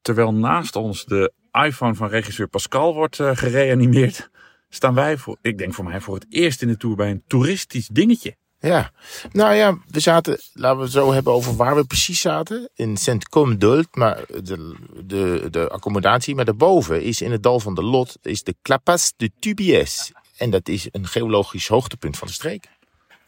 Terwijl 0.00 0.34
naast 0.34 0.76
ons 0.76 1.04
de 1.04 1.32
iPhone 1.52 1.94
van 1.94 2.08
regisseur 2.08 2.48
Pascal 2.48 2.94
wordt 2.94 3.18
uh, 3.18 3.36
gereanimeerd, 3.36 4.30
staan 4.68 4.94
wij 4.94 5.16
voor, 5.16 5.38
ik 5.42 5.58
denk 5.58 5.74
voor 5.74 5.84
mij, 5.84 6.00
voor 6.00 6.14
het 6.14 6.26
eerst 6.28 6.62
in 6.62 6.68
de 6.68 6.76
tour 6.76 6.96
bij 6.96 7.10
een 7.10 7.22
toeristisch 7.26 7.88
dingetje. 7.88 8.36
Ja, 8.60 8.92
nou 9.32 9.54
ja, 9.54 9.78
we 9.86 10.00
zaten, 10.00 10.38
laten 10.52 10.80
we 10.80 10.90
zo 10.90 11.12
hebben 11.12 11.32
over 11.32 11.56
waar 11.56 11.76
we 11.76 11.84
precies 11.84 12.20
zaten. 12.20 12.70
In 12.74 12.96
Saint-Côme-d'Olt, 12.96 13.96
maar 13.96 14.24
de, 14.26 14.76
de, 15.04 15.46
de 15.50 15.68
accommodatie. 15.68 16.34
Maar 16.34 16.44
daarboven 16.44 17.02
is 17.02 17.20
in 17.20 17.32
het 17.32 17.42
dal 17.42 17.60
van 17.60 17.74
de 17.74 17.82
Lot, 17.82 18.18
is 18.22 18.42
de 18.42 18.54
Clapas 18.62 19.12
de 19.16 19.30
Tubies. 19.38 20.12
En 20.36 20.50
dat 20.50 20.68
is 20.68 20.88
een 20.90 21.06
geologisch 21.06 21.68
hoogtepunt 21.68 22.16
van 22.16 22.28
de 22.28 22.34
streek. 22.34 22.68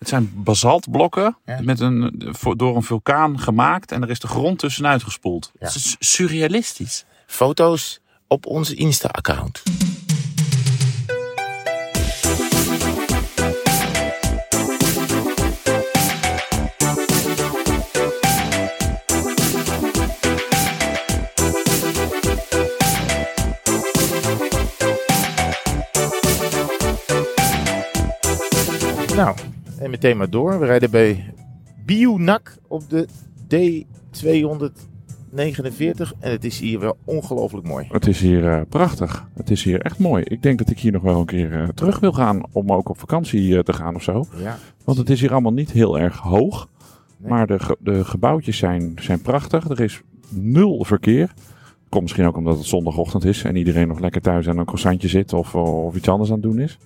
Het 0.01 0.09
zijn 0.09 0.33
basaltblokken 0.35 1.37
ja. 1.45 1.61
met 1.63 1.81
een, 1.81 2.23
door 2.57 2.77
een 2.77 2.83
vulkaan 2.83 3.41
gemaakt 3.41 3.93
en 3.93 4.03
er 4.03 4.11
is 4.11 4.21
de 4.21 4.27
grond 4.27 4.59
tussenuit 4.59 5.03
gespoeld. 5.03 5.51
Ja. 5.59 5.67
Het 5.67 5.75
is 5.75 5.97
surrealistisch. 5.99 7.05
Foto's 7.27 8.01
op 8.29 8.47
onze 8.47 8.75
Insta-account. 8.75 9.63
Nou, 29.15 29.37
en 29.81 29.91
meteen 29.91 30.17
maar 30.17 30.31
door. 30.31 30.59
We 30.59 30.67
rijden 30.67 30.91
bij 30.91 31.35
Bionak 31.85 32.57
op 32.69 32.89
de 32.89 33.09
D249. 33.45 36.19
En 36.19 36.31
het 36.31 36.45
is 36.45 36.61
hier 36.61 36.81
wel 36.81 36.97
ongelooflijk 37.05 37.67
mooi. 37.67 37.87
Het 37.91 38.07
is 38.07 38.21
hier 38.21 38.45
uh, 38.45 38.61
prachtig. 38.69 39.29
Het 39.35 39.51
is 39.51 39.63
hier 39.63 39.81
echt 39.81 39.99
mooi. 39.99 40.25
Ik 40.25 40.43
denk 40.43 40.59
dat 40.59 40.71
ik 40.71 40.79
hier 40.79 40.93
nog 40.93 41.03
wel 41.03 41.21
een 41.21 41.27
keer 41.27 41.53
uh, 41.53 41.69
terug 41.69 42.01
wil 42.01 42.13
gaan. 42.13 42.43
Om 42.53 42.73
ook 42.73 42.89
op 42.89 42.99
vakantie 42.99 43.49
uh, 43.49 43.59
te 43.59 43.73
gaan 43.73 43.95
of 43.95 44.03
zo. 44.03 44.25
Ja. 44.37 44.59
Want 44.85 44.99
het 44.99 45.11
is 45.11 45.21
hier 45.21 45.33
allemaal 45.33 45.53
niet 45.53 45.71
heel 45.71 45.99
erg 45.99 46.19
hoog. 46.19 46.69
Nee. 47.17 47.31
Maar 47.31 47.47
de, 47.47 47.59
ge 47.59 47.77
de 47.81 48.05
gebouwtjes 48.05 48.57
zijn, 48.57 48.93
zijn 49.01 49.23
prachtig. 49.23 49.69
Er 49.69 49.81
is 49.81 50.03
nul 50.29 50.85
verkeer. 50.85 51.33
Komt 51.89 52.03
misschien 52.03 52.27
ook 52.27 52.37
omdat 52.37 52.57
het 52.57 52.67
zondagochtend 52.67 53.25
is. 53.25 53.45
En 53.45 53.57
iedereen 53.57 53.89
nog 53.89 54.01
lekker 54.01 54.21
thuis 54.21 54.49
aan 54.49 54.59
een 54.59 54.65
croissantje 54.65 55.09
zit. 55.09 55.33
Of, 55.33 55.55
of 55.55 55.97
iets 55.97 56.09
anders 56.09 56.31
aan 56.31 56.41
het 56.41 56.45
doen 56.45 56.59
is. 56.59 56.79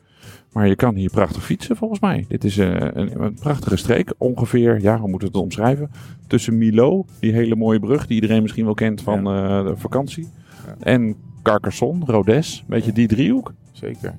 Maar 0.55 0.69
je 0.69 0.77
kan 0.77 0.95
hier 0.95 1.11
prachtig 1.11 1.45
fietsen 1.45 1.77
volgens 1.77 2.01
mij. 2.01 2.25
Dit 2.29 2.45
is 2.45 2.57
een, 2.57 2.99
een, 2.99 3.23
een, 3.23 3.35
prachtige 3.35 3.77
streek. 3.77 4.15
Ongeveer, 4.19 4.81
ja, 4.81 4.99
hoe 4.99 5.09
moeten 5.09 5.29
we 5.29 5.35
het 5.35 5.45
omschrijven? 5.45 5.91
Tussen 6.27 6.59
Milo, 6.59 7.05
die 7.21 7.33
hele 7.33 7.57
mooie 7.57 7.81
brug 7.81 8.07
die 8.07 8.15
iedereen 8.15 8.43
misschien 8.43 8.65
wel 8.65 8.75
kent 8.75 9.03
van 9.03 9.25
ja. 9.25 9.59
uh, 9.59 9.67
de 9.67 9.77
vakantie. 9.77 10.29
Ja. 10.67 10.75
En 10.85 11.17
Carcassonne, 11.43 12.05
Rodes. 12.05 12.59
Een 12.59 12.65
beetje 12.67 12.93
die 12.93 13.07
driehoek. 13.07 13.53
Zeker. 13.73 14.15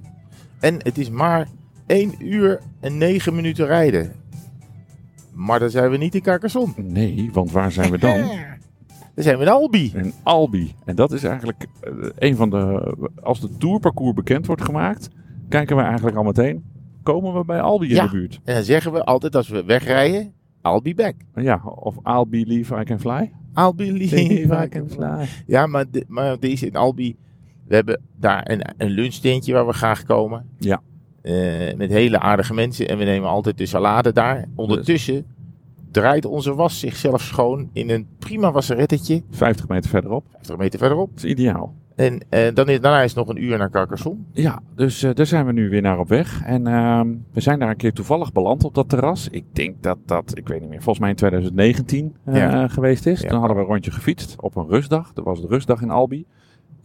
En 0.59 0.75
het 0.77 0.97
is 0.97 1.09
maar 1.09 1.47
1 1.85 2.13
uur 2.19 2.61
en 2.79 2.97
9 2.97 3.35
minuten 3.35 3.65
rijden. 3.65 4.11
Maar 5.33 5.59
dan 5.59 5.69
zijn 5.69 5.91
we 5.91 5.97
niet 5.97 6.15
in 6.15 6.21
Carcassonne. 6.21 6.73
Nee, 6.77 7.29
want 7.33 7.51
waar 7.51 7.71
zijn 7.71 7.91
we 7.91 7.97
dan? 7.97 8.17
Dan 9.15 9.23
zijn 9.23 9.37
we 9.37 9.43
in 9.43 9.49
Albi. 9.49 9.91
In 9.95 10.13
Albi. 10.23 10.73
En 10.85 10.95
dat 10.95 11.11
is 11.11 11.23
eigenlijk 11.23 11.65
uh, 11.83 12.09
een 12.15 12.35
van 12.35 12.49
de... 12.49 12.93
Als 13.23 13.39
de 13.39 13.57
tourparcours 13.57 14.13
bekend 14.13 14.45
wordt 14.45 14.61
gemaakt 14.61 15.09
kijken 15.49 15.75
we 15.75 15.81
eigenlijk 15.81 16.17
al 16.17 16.23
meteen, 16.23 16.63
komen 17.03 17.33
we 17.33 17.45
bij 17.45 17.61
Albi 17.61 17.89
ja. 17.89 18.01
in 18.01 18.09
de 18.09 18.11
buurt. 18.11 18.39
En 18.43 18.53
dan 18.53 18.63
zeggen 18.63 18.91
we 18.91 19.03
altijd 19.03 19.35
als 19.35 19.47
we 19.47 19.63
wegrijden, 19.63 20.33
I'll 20.61 20.81
be 20.81 20.93
back. 20.93 21.15
Ja, 21.35 21.61
of 21.65 21.95
I'll 22.03 22.25
believe 22.27 22.79
I 22.79 22.83
can 22.83 22.99
fly. 22.99 23.31
I'll 23.55 23.73
believe 23.75 24.63
I 24.63 24.67
can 24.67 24.89
fly. 24.89 25.27
Ja, 25.47 25.67
maar, 25.67 25.85
de, 25.91 26.05
maar 26.07 26.39
deze 26.39 26.67
in 26.67 26.75
Albi, 26.75 27.15
we 27.67 27.75
hebben 27.75 28.01
daar 28.15 28.51
een, 28.51 28.61
een 28.77 28.89
lunchtentje 28.89 29.53
waar 29.53 29.67
we 29.67 29.73
graag 29.73 30.03
komen. 30.03 30.45
Ja. 30.57 30.81
Uh, 31.21 31.73
met 31.75 31.89
hele 31.89 32.19
aardige 32.19 32.53
mensen 32.53 32.87
en 32.87 32.97
we 32.97 33.03
nemen 33.03 33.29
altijd 33.29 33.57
de 33.57 33.65
salade 33.65 34.11
daar. 34.11 34.45
Ondertussen 34.55 35.25
draait 35.91 36.25
onze 36.25 36.55
was 36.55 36.79
zichzelf 36.79 37.21
schoon 37.21 37.69
in 37.73 37.89
een 37.89 38.07
prima 38.19 38.51
wasserettetje. 38.51 39.23
50 39.29 39.67
meter 39.67 39.89
verderop. 39.89 40.25
50 40.31 40.57
meter 40.57 40.79
verderop. 40.79 41.09
Dat 41.13 41.23
is 41.23 41.29
ideaal. 41.29 41.75
En 41.95 42.13
uh, 42.13 42.47
dan 42.53 42.69
is, 42.69 42.81
daarna 42.81 43.01
is 43.01 43.15
het 43.15 43.25
nog 43.25 43.35
een 43.35 43.43
uur 43.43 43.57
naar 43.57 43.69
Carcassonne. 43.69 44.19
Ja, 44.31 44.59
dus 44.75 45.03
uh, 45.03 45.13
daar 45.13 45.25
zijn 45.25 45.45
we 45.45 45.51
nu 45.51 45.69
weer 45.69 45.81
naar 45.81 45.99
op 45.99 46.07
weg. 46.07 46.43
En 46.43 46.67
uh, 46.67 47.01
we 47.31 47.41
zijn 47.41 47.59
daar 47.59 47.69
een 47.69 47.75
keer 47.75 47.93
toevallig 47.93 48.31
beland 48.31 48.63
op 48.63 48.75
dat 48.75 48.89
terras. 48.89 49.27
Ik 49.29 49.43
denk 49.51 49.83
dat 49.83 49.97
dat, 50.05 50.37
ik 50.37 50.47
weet 50.47 50.59
niet 50.59 50.69
meer, 50.69 50.81
volgens 50.81 50.99
mij 50.99 51.09
in 51.09 51.15
2019 51.15 52.15
ja. 52.25 52.67
geweest 52.67 53.05
is. 53.05 53.21
Ja. 53.21 53.29
Toen 53.29 53.39
hadden 53.39 53.57
we 53.57 53.63
een 53.63 53.69
rondje 53.69 53.91
gefietst 53.91 54.41
op 54.41 54.55
een 54.55 54.67
rustdag. 54.67 55.13
Dat 55.13 55.25
was 55.25 55.41
de 55.41 55.47
rustdag 55.47 55.81
in 55.81 55.89
Albi. 55.89 56.25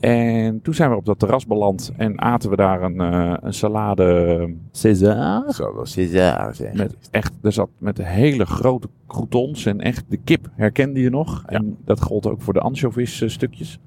En 0.01 0.63
toen 0.63 0.75
zijn 0.75 0.91
we 0.91 0.97
op 0.97 1.05
dat 1.05 1.19
terras 1.19 1.47
beland 1.47 1.93
en 1.97 2.21
aten 2.21 2.51
we 2.51 2.57
daar 2.57 2.83
een, 2.83 2.99
een 3.47 3.55
salade 3.55 4.55
César. 4.71 5.53
Zo 5.53 5.75
wel 5.75 5.87
César 5.87 6.55
zeg. 6.55 6.73
Met 6.73 6.97
echt, 7.11 7.33
er 7.43 7.53
zat 7.53 7.69
met 7.79 8.05
hele 8.05 8.47
grote 8.47 8.89
croutons 9.07 9.67
en 9.67 9.81
echt 9.81 10.05
de 10.09 10.17
kip 10.17 10.49
herkende 10.55 11.01
je 11.01 11.11
nog. 11.11 11.43
Ja. 11.47 11.57
En 11.57 11.77
dat 11.85 12.01
gold 12.01 12.27
ook 12.27 12.43
voor 12.43 12.53
de 12.53 12.61
anchovies 12.61 13.23
stukjes. 13.27 13.79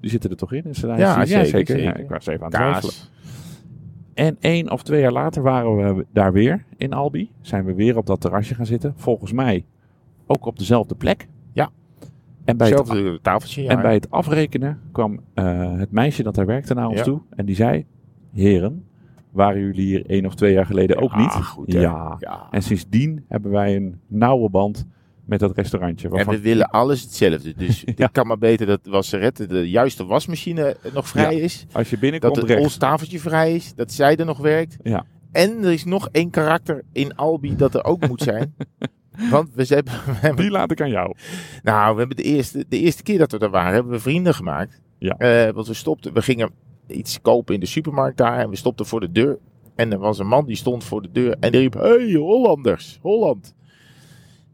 Die 0.00 0.10
zitten 0.10 0.30
er 0.30 0.36
toch 0.36 0.52
in? 0.52 0.64
Er 0.64 0.98
ja, 0.98 1.22
ja, 1.24 1.44
zeker. 1.44 1.82
Ja, 1.82 1.96
ik 1.96 2.08
was 2.08 2.26
even 2.26 2.44
aan 2.44 2.52
het 2.52 2.80
twijfelen. 2.80 2.94
En 4.14 4.36
één 4.40 4.70
of 4.70 4.82
twee 4.82 5.00
jaar 5.00 5.12
later 5.12 5.42
waren 5.42 5.96
we 5.96 6.06
daar 6.12 6.32
weer 6.32 6.64
in 6.76 6.92
Albi. 6.92 7.30
Zijn 7.40 7.64
we 7.64 7.74
weer 7.74 7.96
op 7.96 8.06
dat 8.06 8.20
terrasje 8.20 8.54
gaan 8.54 8.66
zitten. 8.66 8.92
Volgens 8.96 9.32
mij 9.32 9.64
ook 10.26 10.46
op 10.46 10.58
dezelfde 10.58 10.94
plek. 10.94 11.28
Ja. 11.52 11.70
En 12.44 12.56
bij, 12.56 12.68
het, 12.68 13.22
tafeltje, 13.22 13.62
ja. 13.62 13.70
en 13.70 13.82
bij 13.82 13.94
het 13.94 14.10
afrekenen 14.10 14.80
kwam 14.92 15.20
uh, 15.34 15.78
het 15.78 15.90
meisje 15.90 16.22
dat 16.22 16.34
daar 16.34 16.46
werkte 16.46 16.74
naar 16.74 16.88
ons 16.88 16.98
ja. 16.98 17.04
toe. 17.04 17.20
En 17.36 17.46
die 17.46 17.54
zei, 17.54 17.84
heren, 18.32 18.84
waren 19.30 19.60
jullie 19.60 19.86
hier 19.86 20.06
één 20.06 20.26
of 20.26 20.34
twee 20.34 20.52
jaar 20.52 20.66
geleden 20.66 20.96
ook 20.96 21.16
niet? 21.16 21.32
Goed, 21.32 21.72
ja. 21.72 22.18
En 22.50 22.62
sindsdien 22.62 23.24
hebben 23.28 23.50
wij 23.50 23.76
een 23.76 24.00
nauwe 24.06 24.50
band 24.50 24.86
met 25.28 25.40
dat 25.40 25.56
restaurantje. 25.56 26.08
Waarvan... 26.08 26.34
En 26.34 26.40
we 26.40 26.48
willen 26.48 26.70
alles 26.70 27.02
hetzelfde. 27.02 27.54
Dus 27.54 27.82
ja. 27.96 28.06
ik 28.06 28.12
kan 28.12 28.26
maar 28.26 28.38
beter 28.38 28.66
dat 28.66 28.80
Wasserette 28.82 29.46
de 29.46 29.70
juiste 29.70 30.06
wasmachine 30.06 30.76
nog 30.92 31.08
vrij 31.08 31.36
ja. 31.36 31.42
is. 31.42 31.66
Als 31.72 31.90
je 31.90 31.98
binnenkomt 31.98 32.34
Dat 32.34 32.48
het 32.48 32.58
ons 32.58 32.76
tafeltje 32.76 33.18
vrij 33.18 33.54
is. 33.54 33.74
Dat 33.74 33.92
zij 33.92 34.16
er 34.16 34.24
nog 34.24 34.38
werkt. 34.38 34.76
Ja. 34.82 35.04
En 35.32 35.64
er 35.64 35.72
is 35.72 35.84
nog 35.84 36.08
één 36.12 36.30
karakter 36.30 36.84
in 36.92 37.16
Albi 37.16 37.56
dat 37.56 37.74
er 37.74 37.84
ook 37.84 38.08
moet 38.08 38.22
zijn. 38.22 38.54
Want 39.30 39.48
we 39.54 39.64
hebben, 39.68 39.92
we 40.06 40.12
hebben... 40.12 40.42
Die 40.42 40.50
laat 40.50 40.70
ik 40.70 40.80
aan 40.80 40.90
jou. 40.90 41.14
Nou, 41.62 41.92
we 41.92 41.98
hebben 41.98 42.16
de 42.16 42.22
eerste, 42.22 42.64
de 42.68 42.78
eerste 42.78 43.02
keer 43.02 43.18
dat 43.18 43.32
we 43.32 43.38
er 43.38 43.50
waren, 43.50 43.74
hebben 43.74 43.92
we 43.92 43.98
vrienden 43.98 44.34
gemaakt. 44.34 44.80
Ja. 44.98 45.46
Uh, 45.46 45.52
want 45.52 45.66
we 45.66 45.74
stopten, 45.74 46.12
we 46.12 46.22
gingen 46.22 46.50
iets 46.86 47.20
kopen 47.20 47.54
in 47.54 47.60
de 47.60 47.66
supermarkt 47.66 48.16
daar. 48.16 48.38
En 48.38 48.50
we 48.50 48.56
stopten 48.56 48.86
voor 48.86 49.00
de 49.00 49.12
deur. 49.12 49.38
En 49.74 49.92
er 49.92 49.98
was 49.98 50.18
een 50.18 50.26
man 50.26 50.46
die 50.46 50.56
stond 50.56 50.84
voor 50.84 51.02
de 51.02 51.10
deur. 51.12 51.36
En 51.40 51.52
die 51.52 51.60
riep, 51.60 51.74
hey 51.74 52.12
Hollanders, 52.12 52.98
Holland. 53.02 53.54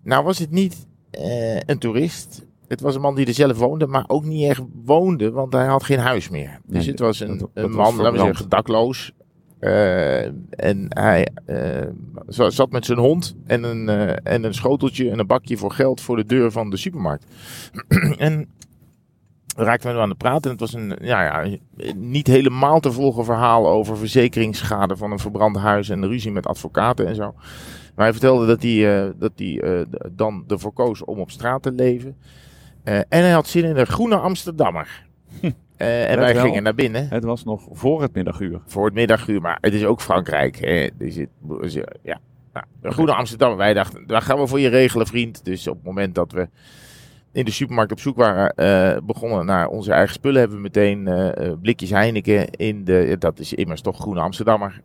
Nou 0.05 0.25
was 0.25 0.39
het 0.39 0.51
niet 0.51 0.87
uh, 1.19 1.61
een 1.61 1.79
toerist. 1.79 2.47
Het 2.69 2.81
was 2.81 2.95
een 2.95 3.01
man 3.01 3.15
die 3.15 3.27
er 3.27 3.35
zelf 3.35 3.59
woonde, 3.59 3.87
maar 3.87 4.05
ook 4.07 4.25
niet 4.25 4.49
echt 4.49 4.63
woonde, 4.85 5.31
want 5.31 5.53
hij 5.53 5.67
had 5.67 5.83
geen 5.83 5.99
huis 5.99 6.29
meer. 6.29 6.61
Dus 6.67 6.79
nee, 6.79 6.91
het 6.91 7.01
was 7.01 7.21
een, 7.21 7.39
dat, 7.39 7.51
dat 7.55 7.65
een 7.65 7.71
man, 7.71 7.97
laten 7.97 8.13
we 8.13 8.19
zeggen, 8.19 8.49
dakloos. 8.49 9.13
Uh, 9.61 10.25
en 10.51 10.87
hij 10.89 11.29
uh, 11.47 11.87
zat 12.27 12.71
met 12.71 12.85
zijn 12.85 12.99
hond 12.99 13.37
en 13.47 13.63
een, 13.63 13.89
en 14.23 14.45
een 14.45 14.55
schoteltje 14.55 15.11
en 15.11 15.19
een 15.19 15.27
bakje 15.27 15.57
voor 15.57 15.73
geld 15.73 16.01
voor 16.01 16.17
de 16.17 16.27
deur 16.27 16.53
van 16.53 16.71
de 16.71 16.77
supermarkt. 16.77 17.25
en 18.19 18.49
raakten 19.55 19.95
we 19.95 20.01
aan 20.01 20.09
het 20.09 20.19
praten. 20.19 20.43
En 20.43 20.51
het 20.51 20.61
was 20.61 20.73
een 20.73 20.97
ja, 21.01 21.23
ja, 21.23 21.57
niet 21.97 22.27
helemaal 22.27 22.81
te 22.81 22.93
volgen 22.93 23.25
verhaal 23.25 23.69
over 23.69 23.97
verzekeringsschade 23.97 24.97
van 24.97 25.13
een 25.13 25.19
verbrand 25.19 25.57
huis 25.57 25.89
en 25.89 26.07
ruzie 26.07 26.33
met 26.33 26.47
advocaten 26.47 27.07
en 27.07 27.15
zo. 27.15 27.35
Maar 27.95 28.05
hij 28.05 28.13
vertelde 28.13 28.47
dat 28.47 28.63
hij, 28.63 29.05
uh, 29.05 29.11
dat 29.17 29.33
hij 29.37 29.63
uh, 29.63 29.81
dan 30.11 30.45
ervoor 30.49 30.73
koos 30.73 31.05
om 31.05 31.19
op 31.19 31.31
straat 31.31 31.63
te 31.63 31.73
leven. 31.73 32.17
Uh, 32.85 32.97
en 32.97 33.05
hij 33.09 33.31
had 33.31 33.47
zin 33.47 33.65
in 33.65 33.77
een 33.77 33.87
groene 33.87 34.17
Amsterdammer. 34.17 35.07
Hm. 35.41 35.51
en 35.77 36.19
wij 36.19 36.37
gingen 36.37 36.63
naar 36.63 36.75
binnen. 36.75 37.09
Het 37.09 37.25
was 37.25 37.45
nog 37.45 37.67
voor 37.71 38.03
het 38.03 38.15
middaguur. 38.15 38.61
Voor 38.67 38.85
het 38.85 38.95
middaguur, 38.95 39.41
maar 39.41 39.59
het 39.61 39.75
is 39.75 39.85
ook 39.85 40.01
Frankrijk. 40.01 40.57
Hè. 40.61 40.89
Dus 40.99 41.15
het, 41.15 41.29
ja. 42.03 42.21
nou, 42.53 42.67
een 42.83 42.93
groene 42.93 43.15
Amsterdammer. 43.15 43.59
Wij 43.59 43.75
dachten, 43.75 44.07
daar 44.07 44.23
gaan 44.23 44.39
we 44.39 44.47
voor 44.47 44.61
je 44.61 44.69
regelen, 44.69 45.07
vriend. 45.07 45.45
Dus 45.45 45.69
op 45.69 45.77
het 45.77 45.85
moment 45.85 46.15
dat 46.15 46.33
we 46.33 46.49
in 47.35 47.45
de 47.45 47.51
supermarkt 47.51 47.93
op 47.93 48.01
zoek 48.01 48.17
waren, 48.17 49.07
begonnen 49.07 49.47
naar 49.47 49.69
onze 49.69 49.93
eigen 49.93 50.15
spullen, 50.15 50.41
hebben 50.41 50.57
we 50.57 50.63
meteen 50.63 51.09
blikjes 51.63 51.91
Heineken 51.91 52.51
in 52.51 52.85
de, 52.85 53.17
dat 53.19 53.39
is 53.39 53.53
immers 53.53 53.81
toch 53.81 53.99
groene 53.99 54.21
Amsterdammer, 54.21 54.83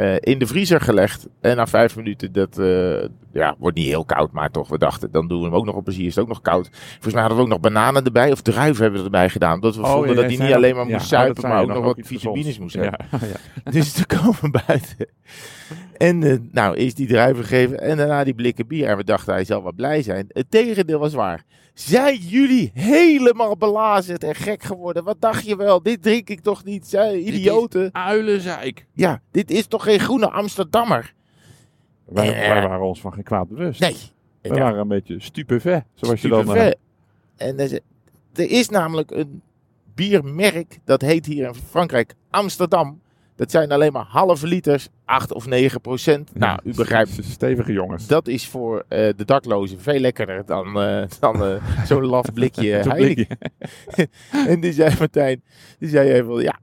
uh, 0.00 0.14
in 0.20 0.38
de 0.38 0.46
vriezer 0.46 0.80
gelegd. 0.80 1.28
En 1.40 1.56
na 1.56 1.66
vijf 1.66 1.96
minuten, 1.96 2.32
dat 2.32 2.58
uh, 2.58 3.04
ja, 3.32 3.54
wordt 3.58 3.76
niet 3.76 3.86
heel 3.86 4.04
koud, 4.04 4.32
maar 4.32 4.50
toch, 4.50 4.68
we 4.68 4.78
dachten, 4.78 5.10
dan 5.10 5.28
doen 5.28 5.38
we 5.38 5.44
hem 5.44 5.54
ook 5.54 5.64
nog 5.64 5.74
op 5.74 5.84
plezier. 5.84 6.06
Is 6.06 6.14
het 6.14 6.24
ook 6.24 6.28
nog 6.28 6.40
koud. 6.40 6.68
Volgens 6.72 7.12
mij 7.12 7.20
hadden 7.20 7.38
we 7.38 7.44
ook 7.44 7.50
nog 7.50 7.60
bananen 7.60 8.04
erbij, 8.04 8.32
of 8.32 8.40
druiven 8.40 8.82
hebben 8.82 9.00
we 9.00 9.06
erbij 9.06 9.28
gedaan. 9.28 9.54
Omdat 9.54 9.76
we 9.76 9.82
oh, 9.82 9.92
vonden 9.92 10.08
ja, 10.08 10.14
dat 10.14 10.24
hij 10.24 10.46
niet 10.46 10.54
alleen 10.54 10.74
maar 10.74 10.86
moest 10.86 11.10
ja, 11.10 11.18
zuipen, 11.18 11.48
maar 11.48 11.62
ook 11.62 11.68
nog, 11.68 11.84
wat 11.84 11.98
vitamines 12.00 12.58
moest 12.58 12.74
hebben. 12.74 12.98
Ja, 13.64 13.70
dus 13.70 13.92
toen 13.92 14.06
komen 14.06 14.38
we 14.40 14.62
buiten. 14.66 15.06
En 15.96 16.22
uh, 16.22 16.36
nou, 16.52 16.76
eerst 16.76 16.96
die 16.96 17.06
druiven 17.06 17.44
geven 17.44 17.80
en 17.80 17.96
daarna 17.96 18.24
die 18.24 18.34
blikken 18.34 18.66
bier. 18.66 18.88
En 18.88 18.96
we 18.96 19.04
dachten, 19.04 19.34
hij 19.34 19.44
zal 19.44 19.62
wel 19.62 19.72
blij 19.72 20.02
zijn. 20.02 20.24
Het 20.28 20.50
tegendeel 20.50 20.98
was 20.98 21.14
waar. 21.14 21.44
Zijn 21.80 22.16
jullie 22.16 22.70
helemaal 22.74 23.56
belazerd 23.56 24.24
en 24.24 24.34
gek 24.34 24.62
geworden? 24.62 25.04
Wat 25.04 25.20
dacht 25.20 25.46
je 25.46 25.56
wel? 25.56 25.82
Dit 25.82 26.02
drink 26.02 26.28
ik 26.28 26.40
toch 26.40 26.64
niet? 26.64 26.86
Zijn 26.86 27.26
idioten? 27.26 27.88
Uilenzeik. 27.94 28.86
Ja, 28.92 29.20
dit 29.30 29.50
is 29.50 29.66
toch 29.66 29.82
geen 29.82 29.98
groene 30.00 30.30
Amsterdammer? 30.30 31.14
Wij, 32.04 32.28
Eh. 32.42 32.48
wij 32.48 32.68
waren 32.68 32.86
ons 32.86 33.00
van 33.00 33.12
geen 33.12 33.22
kwaad 33.22 33.48
bewust. 33.48 33.80
Nee. 33.80 33.96
We 34.42 34.48
Ja, 34.48 34.60
waren 34.60 34.80
een 34.80 34.88
beetje 34.88 35.20
stupefait, 35.20 35.84
zoals 35.94 36.20
je 36.22 36.28
dan... 36.28 36.56
eh. 36.56 36.66
En 37.36 37.58
er 37.58 37.72
is- 37.72 37.80
er 38.34 38.50
is 38.50 38.68
namelijk 38.68 39.10
een 39.10 39.42
biermerk, 39.94 40.78
dat 40.84 41.00
heet 41.02 41.26
hier 41.26 41.46
in 41.46 41.54
Frankrijk 41.54 42.14
Amsterdam. 42.30 43.00
Dat 43.40 43.50
zijn 43.50 43.72
alleen 43.72 43.92
maar 43.92 44.06
halve 44.08 44.46
liters, 44.46 44.88
8 45.04 45.32
of 45.32 45.46
9 45.46 45.80
procent. 45.80 46.30
Nou, 46.34 46.58
u 46.64 46.74
begrijpt, 46.74 47.18
Stevige 47.20 47.72
jongens. 47.72 48.06
dat 48.06 48.28
is 48.28 48.46
voor 48.46 48.84
eh, 48.88 49.08
de 49.16 49.24
daklozen 49.24 49.80
veel 49.80 49.98
lekkerder 49.98 50.46
dan, 50.46 50.80
eh, 50.80 51.02
dan 51.20 51.44
eh, 51.44 51.84
zo'n 51.88 52.06
laf 52.06 52.32
blikje 52.34 52.70
Heineken. 52.70 53.38
En 54.48 54.60
die 54.60 54.72
zei 54.72 54.94
Martijn, 54.98 55.42
die 55.78 55.88
zei 55.88 56.10
even, 56.10 56.42
ja, 56.42 56.58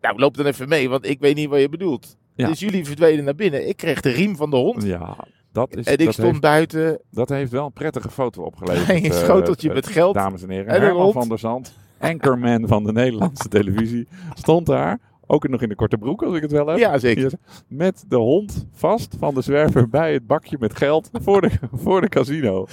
nou 0.00 0.18
loop 0.18 0.36
dan 0.36 0.46
even 0.46 0.68
mee, 0.68 0.88
want 0.88 1.08
ik 1.08 1.20
weet 1.20 1.34
niet 1.34 1.48
wat 1.48 1.60
je 1.60 1.68
bedoelt. 1.68 2.16
Ja. 2.34 2.46
Dus 2.46 2.60
jullie 2.60 2.84
verdwenen 2.84 3.24
naar 3.24 3.34
binnen. 3.34 3.68
Ik 3.68 3.76
kreeg 3.76 4.00
de 4.00 4.10
riem 4.10 4.36
van 4.36 4.50
de 4.50 4.56
hond. 4.56 4.82
Ja, 4.82 5.16
dat, 5.52 5.76
is, 5.76 5.86
en 5.86 5.98
ik 5.98 6.04
dat, 6.04 6.12
stond 6.12 6.28
heeft, 6.28 6.40
buiten 6.40 7.00
dat 7.10 7.28
heeft 7.28 7.50
wel 7.50 7.64
een 7.64 7.72
prettige 7.72 8.10
foto 8.10 8.42
opgeleverd. 8.42 9.04
een 9.04 9.12
schoteltje 9.12 9.72
met 9.72 9.86
geld. 9.86 10.14
Dames 10.14 10.42
en 10.42 10.50
heren, 10.50 10.66
En 10.66 10.80
Herman 10.80 11.12
van 11.12 11.28
der 11.28 11.38
Zand, 11.38 11.72
anchorman 11.98 12.68
van 12.68 12.84
de 12.84 12.92
Nederlandse 12.92 13.48
televisie, 13.48 14.08
stond 14.34 14.66
daar. 14.66 14.98
Ook 15.32 15.48
nog 15.48 15.62
in 15.62 15.68
de 15.68 15.74
korte 15.74 15.98
broek, 15.98 16.22
als 16.22 16.36
ik 16.36 16.42
het 16.42 16.52
wel 16.52 16.66
heb. 16.66 16.78
Ja, 16.78 16.98
zeker. 16.98 17.32
Met 17.68 18.04
de 18.08 18.16
hond 18.16 18.66
vast 18.72 19.16
van 19.18 19.34
de 19.34 19.40
zwerver 19.42 19.88
bij 19.88 20.12
het 20.12 20.26
bakje 20.26 20.56
met 20.60 20.76
geld 20.76 21.10
voor 21.12 21.40
de, 21.40 21.50
voor 21.82 22.00
de 22.00 22.08
casino. 22.08 22.66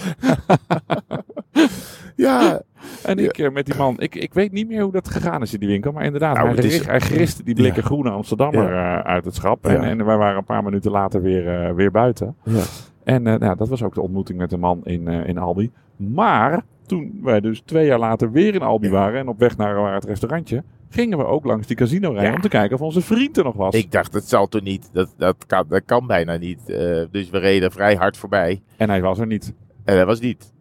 Ja, 2.16 2.62
En 3.04 3.18
ik 3.18 3.38
eh, 3.38 3.52
met 3.52 3.66
die 3.66 3.76
man, 3.76 4.00
ik, 4.00 4.16
ik 4.16 4.34
weet 4.34 4.52
niet 4.52 4.68
meer 4.68 4.82
hoe 4.82 4.92
dat 4.92 5.10
gegaan 5.10 5.42
is 5.42 5.54
in 5.54 5.60
die 5.60 5.70
winkel. 5.70 5.92
Maar 5.92 6.04
inderdaad, 6.04 6.36
Nou, 6.36 6.56
hij, 6.56 6.64
is- 6.66 6.86
hij 6.86 7.00
griste 7.00 7.44
die 7.44 7.56
blikken 7.56 7.82
Ja. 7.82 7.88
groene 7.88 8.10
Amsterdammer 8.10 8.74
eh, 8.74 9.00
uit 9.00 9.26
het 9.26 9.36
schap. 9.36 9.66
En, 9.66 9.74
Ja. 9.74 9.82
en 9.84 10.06
wij 10.06 10.18
waren 10.18 10.38
een 10.38 10.44
paar 10.44 10.64
minuten 10.64 10.92
later 10.92 11.22
weer, 11.22 11.64
eh, 11.64 11.74
weer 11.74 11.92
buiten. 11.92 12.36
Ja. 12.44 12.62
En 13.04 13.28
eh, 13.28 13.40
nou, 13.40 13.56
dat 13.58 13.70
was 13.70 13.84
ook 13.84 13.94
de 13.94 14.02
ontmoeting 14.02 14.38
met 14.40 14.50
de 14.50 14.58
man 14.58 14.82
in, 14.84 15.08
in 15.08 15.38
Albi. 15.38 15.72
Maar 15.96 16.62
toen 16.86 17.20
wij 17.24 17.40
dus 17.40 17.62
twee 17.66 17.86
jaar 17.86 18.00
later 18.00 18.32
weer 18.32 18.54
in 18.56 18.62
Albi 18.62 18.88
Ja. 18.88 18.94
waren 18.94 19.20
en 19.20 19.28
op 19.28 19.40
weg 19.40 19.58
naar, 19.58 19.76
naar 19.76 19.94
het 19.94 20.06
restaurantje, 20.06 20.64
gingen 20.90 21.18
we 21.18 21.26
ook 21.26 21.46
langs 21.46 21.68
die 21.68 21.76
casino 21.76 22.12
rijden 22.12 22.30
Ja. 22.30 22.36
om 22.36 22.42
te 22.42 22.48
kijken 22.48 22.76
of 22.76 22.82
onze 22.82 23.02
vriend 23.02 23.38
er 23.38 23.44
nog 23.44 23.56
was. 23.56 23.74
ik 23.76 23.92
dacht, 23.92 24.12
dat 24.12 24.24
zal 24.24 24.48
toch 24.48 24.62
niet. 24.62 24.90
Dat, 24.94 25.14
dat, 25.18 25.46
kan, 25.46 25.66
dat 25.70 25.82
kan 25.86 26.08
bijna 26.08 26.38
niet. 26.38 26.70
Eh, 26.70 27.04
dus 27.12 27.30
we 27.30 27.38
reden 27.38 27.72
vrij 27.72 27.96
hard 27.96 28.18
voorbij. 28.18 28.62
En 28.78 28.90
hij 28.90 29.02
was 29.02 29.20
er 29.20 29.28
niet. 29.28 29.54
En 29.84 29.98
dat 29.98 30.06
was 30.06 30.20
niet. 30.20 30.54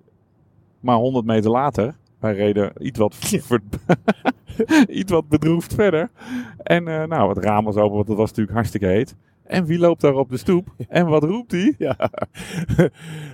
Maar 0.80 0.96
100 0.96 1.24
meter 1.24 1.50
later, 1.50 1.94
wij 2.20 2.34
reden 2.34 2.72
iets 2.78 2.98
wat, 2.98 3.14
ver- 3.20 3.60
iets 4.88 5.12
wat 5.12 5.28
bedroefd 5.28 5.74
verder. 5.74 6.10
En 6.62 6.88
eh, 6.88 7.04
nou, 7.04 7.28
het 7.28 7.44
raam 7.44 7.64
was 7.64 7.76
open, 7.76 7.96
want 7.96 8.08
het 8.08 8.16
was 8.16 8.28
natuurlijk 8.28 8.56
hartstikke 8.56 8.86
heet. 8.86 9.16
En 9.48 9.64
wie 9.64 9.78
loopt 9.78 10.00
daar 10.00 10.14
op 10.14 10.30
de 10.30 10.36
stoep? 10.36 10.68
En 10.88 11.06
wat 11.06 11.22
roept 11.22 11.52
hij? 11.52 11.74
Ja. 11.78 11.96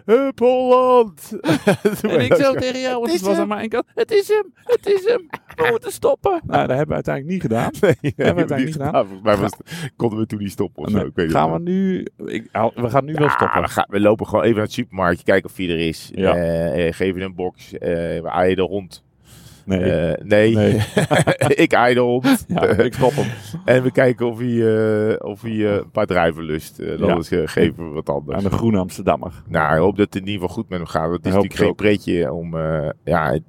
Hup 0.05 0.39
Holland! 0.39 1.39
En 2.03 2.21
ik 2.21 2.35
zo 2.35 2.53
tegen 2.53 2.81
jou, 2.81 3.01
want 3.01 3.13
Het 3.13 3.21
was 3.21 3.37
aan 3.39 3.49
mijn 3.49 3.69
kant. 3.69 3.85
Het 3.95 4.11
is 4.11 4.29
hem, 4.29 4.53
het 4.55 4.87
is 4.87 5.05
hem. 5.05 5.27
We 5.55 5.67
moeten 5.71 5.93
stoppen. 5.93 6.41
Nou, 6.47 6.67
dat 6.67 6.77
hebben 6.77 6.89
we 6.89 6.95
uiteindelijk 6.95 7.33
niet 7.35 7.43
gedaan. 7.43 7.71
Nee, 7.81 7.97
we 8.01 8.09
hebben 8.25 8.37
uiteindelijk 8.49 8.65
niet 8.65 8.87
gedaan. 8.87 9.07
Volgens 9.07 9.23
mij 9.23 9.37
was- 9.37 9.91
konden 9.97 10.19
we 10.19 10.27
toen 10.27 10.39
niet 10.39 10.51
stoppen 10.51 10.85
of 10.85 10.91
zo. 10.91 10.99
Ik 10.99 11.15
weet 11.15 11.31
gaan 11.31 11.53
we 11.53 11.59
nu... 11.59 12.07
Ik, 12.27 12.49
we 12.75 12.91
gaan 12.91 13.05
nu 13.05 13.13
wel 13.13 13.29
stoppen. 13.29 13.63
we, 13.63 13.69
gaan, 13.69 13.87
we 13.89 14.01
lopen 14.01 14.27
gewoon 14.27 14.43
even 14.45 14.57
naar 14.57 14.65
het 14.65 14.73
supermarktje, 14.73 15.25
kijken 15.25 15.51
of 15.51 15.57
hij 15.57 15.69
er 15.69 15.79
is. 15.79 16.11
Ja. 16.15 16.35
Eh, 16.37 16.87
eh, 16.89 16.95
geven 16.95 17.21
een 17.23 17.35
box. 17.35 17.73
eh, 17.73 17.89
we 18.21 18.29
aaien 18.31 18.57
de 18.57 18.63
hond. 18.63 19.03
Nee. 19.65 19.81
Eh, 19.81 20.25
nee, 20.25 20.55
nee. 20.55 20.75
ik 21.67 21.73
hond. 21.97 22.45
Ja, 22.49 22.63
ik 22.69 22.95
stop 22.95 23.13
hem. 23.15 23.27
En 23.65 23.83
we 23.83 23.91
kijken 23.91 24.27
of 24.27 24.39
hij, 24.39 24.77
eh, 25.11 25.17
of 25.31 25.43
hij 25.43 25.51
eh, 25.53 25.73
een 25.75 25.91
paar 25.91 26.07
druiven 26.07 26.43
lust. 26.43 26.77
Ja. 26.79 26.95
Anders 26.95 27.31
eh, 27.31 27.41
geven 27.45 27.89
we 27.89 27.95
wat 27.95 28.09
anders. 28.09 28.37
Aan 28.37 28.51
de 28.51 28.57
groene 28.57 28.79
Amsterdammer. 28.79 29.33
Nou, 29.49 29.73
ik 29.75 29.81
hoop 29.81 29.97
dat 29.97 30.07
het 30.07 30.15
in 30.15 30.21
ieder 30.21 30.41
geval 30.41 30.55
goed 30.55 30.69
met 30.69 30.79
hem 30.79 30.89
gaat. 30.89 31.11
Het 31.11 31.27
is 31.27 31.33
natuurlijk 31.33 31.55
geen 31.61 31.75
pretje 31.75 32.33
om... 32.33 32.57
ja, 33.05 33.31
het- 33.33 33.43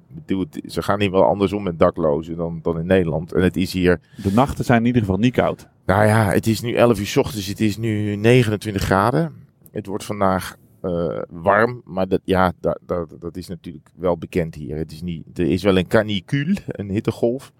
ze 0.66 0.82
gaan 0.82 1.00
hier 1.00 1.10
wel 1.10 1.24
andersom 1.24 1.62
met 1.62 1.78
daklozen 1.78 2.36
dan, 2.36 2.58
dan 2.62 2.78
in 2.78 2.86
Nederland. 2.86 3.32
En 3.32 3.42
het 3.42 3.56
is 3.56 3.72
hier... 3.72 4.00
De 4.22 4.32
nachten 4.32 4.64
zijn 4.64 4.80
in 4.80 4.86
ieder 4.86 5.00
geval 5.00 5.18
niet 5.18 5.34
koud. 5.34 5.68
Nou 5.86 6.06
ja, 6.06 6.30
het 6.30 6.46
is 6.46 6.60
nu 6.60 6.72
11 6.74 6.98
uur 6.98 7.06
's 7.06 7.16
ochtends. 7.16 7.46
Het 7.46 7.60
is 7.60 7.76
nu 7.76 8.16
29 8.16 8.82
graden. 8.82 9.32
Het 9.72 9.86
wordt 9.86 10.04
vandaag 10.04 10.56
eh, 10.86 11.22
warm. 11.30 11.80
Maar 11.84 12.08
dat, 12.08 12.20
ja, 12.24 12.52
dat, 12.60 12.78
dat, 12.86 13.14
dat 13.18 13.36
is 13.36 13.48
natuurlijk 13.48 13.90
wel 13.96 14.18
bekend 14.18 14.54
hier. 14.54 14.76
Het 14.76 14.92
is 14.92 15.02
niet, 15.02 15.38
er 15.38 15.46
is 15.50 15.62
wel 15.62 15.78
een 15.78 15.86
canicule, 15.86 16.56
een 16.66 16.90
hittegolf. 16.90 17.52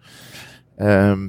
Ehm, 0.76 1.28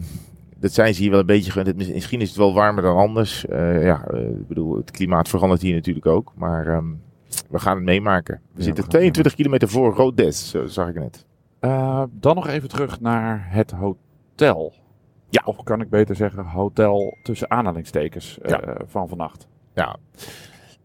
dat 0.59 0.71
zijn 0.71 0.93
ze 0.93 1.01
hier 1.01 1.11
wel 1.11 1.19
een 1.19 1.25
beetje 1.25 1.51
gewend. 1.51 1.67
Het- 1.67 1.93
Misschien 1.93 2.21
is 2.21 2.27
het 2.29 2.37
wel 2.37 2.53
warmer 2.53 2.83
dan 2.83 2.95
anders. 2.97 3.45
Eh, 3.45 3.83
ja, 3.83 4.07
eh, 4.07 4.27
ik 4.29 4.47
bedoel, 4.47 4.75
het 4.77 4.91
klimaat 4.91 5.27
verandert 5.29 5.61
hier 5.61 5.75
natuurlijk 5.75 6.05
ook. 6.05 6.31
Maar 6.35 6.67
ehm, 6.67 6.85
we 7.49 7.59
gaan 7.59 7.75
het 7.75 7.85
meemaken. 7.85 8.41
We 8.53 8.63
zitten 8.63 8.83
gaan 8.83 8.91
22 8.91 9.35
kilometer 9.35 9.67
voor 9.69 9.93
Rodes, 9.93 10.49
zo 10.49 10.65
zag 10.65 10.87
ik 10.89 10.95
net. 10.95 11.25
Dan 12.11 12.35
nog 12.35 12.47
even 12.47 12.69
terug 12.69 12.99
naar 12.99 13.47
het 13.49 13.71
hotel. 13.71 14.73
Ja. 15.29 15.41
Of 15.45 15.63
kan 15.63 15.81
ik 15.81 15.89
beter 15.89 16.15
zeggen 16.15 16.45
hotel 16.45 17.17
tussen 17.23 17.51
aanhalingstekens 17.51 18.37
Ja. 18.45 18.77
van 18.85 19.07
vannacht. 19.07 19.47
Ja. 19.73 19.95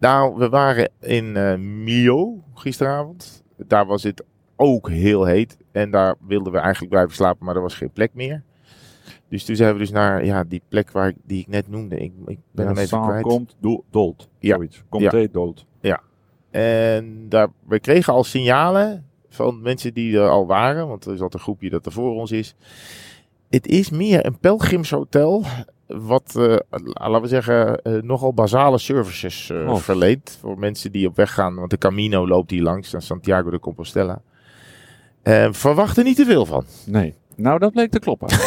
Nou, 0.02 0.34
we 0.36 0.48
waren 0.48 0.90
in 1.00 1.36
eh 1.36 1.56
Mio 1.58 2.42
gisteravond. 2.54 3.42
Daar 3.56 3.86
was 3.86 4.02
het 4.02 4.24
ook 4.56 4.88
heel 4.90 5.24
heet. 5.24 5.56
En 5.72 5.90
daar 5.90 6.14
wilden 6.26 6.52
we 6.52 6.58
eigenlijk 6.58 6.90
blijven 6.90 7.14
slapen, 7.14 7.44
maar 7.46 7.56
er 7.56 7.62
was 7.62 7.74
geen 7.74 7.90
plek 7.90 8.14
meer. 8.14 8.42
Dus 9.28 9.44
toen 9.44 9.56
zijn 9.56 9.72
we 9.72 9.78
dus 9.78 9.90
naar 9.90 10.24
ja, 10.24 10.44
die 10.44 10.62
plek 10.68 10.90
waar 10.90 11.08
ik, 11.08 11.16
die 11.26 11.40
ik 11.40 11.48
net 11.48 11.68
noemde. 11.68 11.96
Ik, 11.96 12.12
ik 12.26 12.38
ben 12.50 12.66
hem 12.66 12.76
even 12.76 13.02
kwijt. 13.02 13.22
komt 13.22 13.56
do- 13.60 13.84
dood. 13.90 14.28
Ja. 14.38 14.54
Zoiets. 14.54 14.84
Komt 14.88 15.02
Ja. 15.02 15.26
dood. 15.32 15.66
En 16.50 17.28
daar, 17.28 17.48
we 17.66 17.80
kregen 17.80 18.12
al 18.12 18.24
signalen 18.24 19.06
van 19.28 19.62
mensen 19.62 19.94
die 19.94 20.18
er 20.18 20.28
al 20.28 20.46
waren. 20.46 20.88
Want 20.88 21.04
er 21.04 21.12
is 21.12 21.20
altijd 21.20 21.34
een 21.34 21.40
groepje 21.40 21.70
dat 21.70 21.86
er 21.86 21.92
voor 21.92 22.14
ons 22.14 22.30
is. 22.32 22.54
Het 23.50 23.66
is 23.66 23.90
meer 23.90 24.26
een 24.26 24.38
pelgrimshotel. 24.38 25.44
Wat, 26.00 26.36
eh, 26.36 26.56
laten 26.82 27.20
we 27.20 27.28
zeggen, 27.28 27.82
eh, 27.82 28.02
nogal 28.02 28.34
basale 28.34 28.78
services 28.78 29.50
eh, 29.50 29.68
Oh. 29.70 29.76
verleent. 29.76 30.38
Voor 30.40 30.58
mensen 30.58 30.92
die 30.92 31.06
op 31.08 31.16
weg 31.16 31.34
gaan. 31.34 31.54
Want 31.54 31.70
de 31.70 31.78
Camino 31.78 32.26
loopt 32.28 32.50
hier 32.50 32.62
langs 32.62 32.92
naar 32.92 33.02
Santiago 33.02 33.50
de 33.50 33.58
Compostela. 33.58 34.22
Verwacht 35.50 35.96
er 35.96 36.04
niet 36.04 36.16
te 36.16 36.24
veel 36.24 36.46
van. 36.46 36.64
Nee. 36.86 37.14
Nou, 37.36 37.58
dat 37.58 37.72
bleek 37.72 37.90
te 37.90 37.98
kloppen. 37.98 38.28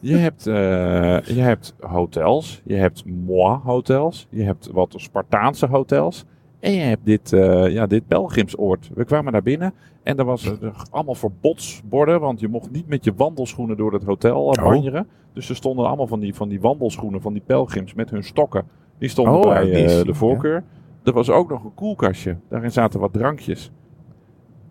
je, 0.00 0.16
hebt, 0.16 0.44
je 0.44 1.40
hebt 1.40 1.74
hotels. 1.80 2.60
Je 2.64 2.74
hebt 2.74 3.04
moi 3.04 3.58
hotels. 3.64 4.26
Je 4.30 4.42
hebt 4.42 4.68
wat 4.72 4.94
Spartaanse 4.96 5.66
hotels. 5.66 6.24
En 6.66 6.72
je 6.72 6.80
hebt 6.80 7.04
dit, 7.04 7.32
eh 7.32 7.68
ja, 7.72 7.86
dit 7.86 8.06
pelgrimsoord. 8.06 8.90
We 8.94 9.04
kwamen 9.04 9.32
daar 9.32 9.42
binnen 9.42 9.74
en 10.02 10.18
er 10.18 10.24
was 10.24 10.44
eh, 10.44 10.62
er 10.62 10.74
allemaal 10.90 11.14
verbodsborden. 11.14 12.20
Want 12.20 12.40
je 12.40 12.48
mocht 12.48 12.70
niet 12.70 12.86
met 12.88 13.04
je 13.04 13.12
wandelschoenen 13.16 13.76
door 13.76 13.92
het 13.92 14.02
hotel 14.04 14.44
Oh. 14.44 14.52
banjeren. 14.52 15.08
Dus 15.32 15.48
er 15.48 15.56
stonden 15.56 15.86
allemaal 15.86 16.06
van 16.06 16.20
die, 16.20 16.34
van 16.34 16.48
die 16.48 16.60
wandelschoenen 16.60 17.20
van 17.20 17.32
die 17.32 17.42
pelgrims 17.46 17.94
met 17.94 18.10
hun 18.10 18.22
stokken. 18.24 18.64
Die 18.98 19.08
stonden 19.08 19.34
Oh, 19.34 19.42
bij 19.42 19.70
de 20.04 20.14
voorkeur. 20.14 20.64
Er 21.04 21.12
was 21.12 21.30
ook 21.30 21.48
nog 21.50 21.64
een 21.64 21.74
koelkastje. 21.74 22.36
Daarin 22.48 22.72
zaten 22.72 23.00
wat 23.00 23.12
drankjes. 23.12 23.70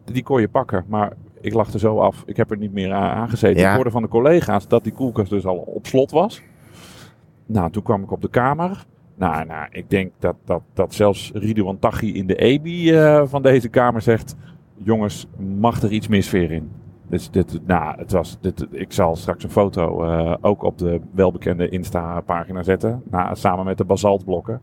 Die 0.06 0.24
kon 0.24 0.42
je 0.42 0.50
pakken, 0.50 0.86
maar 0.88 1.14
ik 1.42 1.54
lag 1.54 1.74
er 1.74 1.80
zo 1.80 1.98
af. 2.00 2.24
Ik 2.26 2.38
heb 2.38 2.52
er 2.52 2.58
niet 2.58 2.74
meer 2.74 2.94
aan 2.94 3.16
aangezeten. 3.16 3.62
Ja. 3.62 3.70
Ik 3.70 3.76
hoorde 3.76 3.92
van 3.92 4.02
de 4.02 4.08
collega's 4.08 4.68
dat 4.68 4.84
die 4.84 4.94
koelkast 4.94 5.30
dus 5.30 5.46
al 5.46 5.58
op 5.58 5.86
slot 5.86 6.12
was. 6.12 6.42
Nou, 7.46 7.72
toen 7.72 7.84
kwam 7.84 8.04
ik 8.04 8.12
op 8.12 8.22
de 8.22 8.30
kamer. 8.30 8.86
Nou, 9.16 9.46
nou 9.46 9.68
ik 9.72 9.90
denk 9.90 10.12
dat, 10.20 10.36
dat, 10.46 10.62
dat 10.74 10.94
zelfs 10.94 11.32
Ridouan 11.34 11.80
Taghi 11.80 12.14
in 12.14 12.28
de 12.28 12.36
EBI 12.36 12.92
eh, 12.92 13.22
van 13.26 13.42
deze 13.42 13.70
kamer 13.70 14.02
zegt... 14.02 14.36
Jongens, 14.78 15.28
mag 15.58 15.82
er 15.82 15.92
iets 15.92 16.08
mis 16.08 16.32
weer 16.32 16.52
in? 16.52 16.72
Dus 17.08 17.30
dit, 17.30 17.60
nou, 17.66 17.98
het 17.98 18.12
was, 18.12 18.38
dit, 18.42 18.68
ik 18.72 18.94
zal 18.94 19.16
straks 19.16 19.44
een 19.44 19.50
foto 19.50 20.04
eh, 20.04 20.36
ook 20.42 20.64
op 20.64 20.78
de 20.78 21.02
welbekende 21.12 21.70
Insta-pagina 21.70 22.64
zetten. 22.64 23.04
Nou, 23.10 23.36
samen 23.36 23.66
met 23.66 23.78
de 23.78 23.86
basaltblokken. 23.86 24.62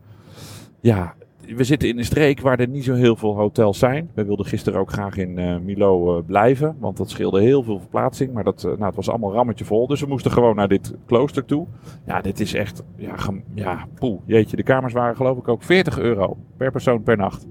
Ja, 0.79 1.13
we 1.47 1.63
zitten 1.63 1.89
in 1.89 1.97
een 1.97 2.05
streek 2.05 2.41
waar 2.41 2.59
er 2.59 2.67
niet 2.67 2.83
zo 2.83 2.93
heel 2.93 3.15
veel 3.15 3.35
hotels 3.35 3.79
zijn. 3.79 4.09
We 4.13 4.25
wilden 4.25 4.45
gisteren 4.45 4.79
ook 4.79 4.91
graag 4.91 5.17
in 5.17 5.37
eh, 5.37 5.57
Milo 5.57 6.17
eh, 6.17 6.25
blijven, 6.25 6.75
want 6.79 6.97
dat 6.97 7.09
scheelde 7.09 7.41
heel 7.41 7.63
veel 7.63 7.79
verplaatsing. 7.79 8.33
Maar 8.33 8.43
dat, 8.43 8.63
eh, 8.63 8.69
nou, 8.69 8.83
het 8.83 8.95
was 8.95 9.09
allemaal 9.09 9.33
rammetje 9.33 9.65
vol, 9.65 9.87
dus 9.87 10.01
we 10.01 10.07
moesten 10.07 10.31
gewoon 10.31 10.55
naar 10.55 10.67
dit 10.67 10.93
klooster 11.05 11.45
toe. 11.45 11.67
Ja, 12.05 12.21
dit 12.21 12.39
is 12.39 12.53
echt, 12.53 12.83
ja, 12.95 13.15
ja 13.53 13.87
poeh, 13.99 14.19
jeetje. 14.25 14.55
De 14.55 14.63
kamers 14.63 14.93
waren 14.93 15.15
geloof 15.15 15.37
ik 15.37 15.47
ook 15.47 15.63
40 15.63 15.99
euro 15.99 16.37
per 16.57 16.71
persoon 16.71 17.03
per 17.03 17.17
nacht. 17.17 17.47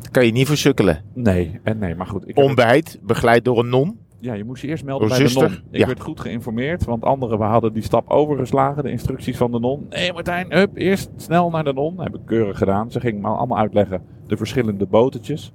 Daar 0.00 0.10
kan 0.10 0.26
je 0.26 0.32
niet 0.32 0.46
voor 0.46 0.56
sukkelen. 0.56 1.02
Nee, 1.12 1.60
en 1.62 1.78
nee, 1.78 1.94
maar 1.94 2.06
goed. 2.06 2.28
Ik 2.28 2.36
Ontbijt, 2.36 2.98
begeleid 3.02 3.44
door 3.44 3.58
een 3.58 3.68
non. 3.68 3.98
Ja, 4.22 4.34
je 4.34 4.44
moest 4.44 4.62
je 4.62 4.68
eerst 4.68 4.84
melden 4.84 5.08
bij 5.08 5.18
de 5.18 5.32
non. 5.34 5.44
Ik 5.70 5.78
Ja. 5.80 5.86
werd 5.86 6.00
goed 6.00 6.20
geïnformeerd, 6.20 6.84
want 6.84 7.04
anderen 7.04 7.38
we 7.38 7.44
hadden 7.44 7.72
die 7.72 7.82
stap 7.82 8.10
overgeslagen, 8.10 8.82
de 8.82 8.90
instructies 8.90 9.36
van 9.36 9.50
de 9.52 9.58
non. 9.60 9.86
Nee 9.90 10.12
Martijn, 10.12 10.52
hup, 10.52 10.76
eerst 10.76 11.10
snel 11.16 11.50
naar 11.50 11.64
de 11.64 11.72
non. 11.72 12.00
Heb 12.00 12.14
ik 12.14 12.20
keurig 12.24 12.58
gedaan. 12.58 12.90
Ze 12.90 13.00
ging 13.00 13.20
me 13.20 13.28
allemaal 13.28 13.58
uitleggen 13.58 14.02
de 14.26 14.36
verschillende 14.36 14.86
botertjes. 14.86 15.52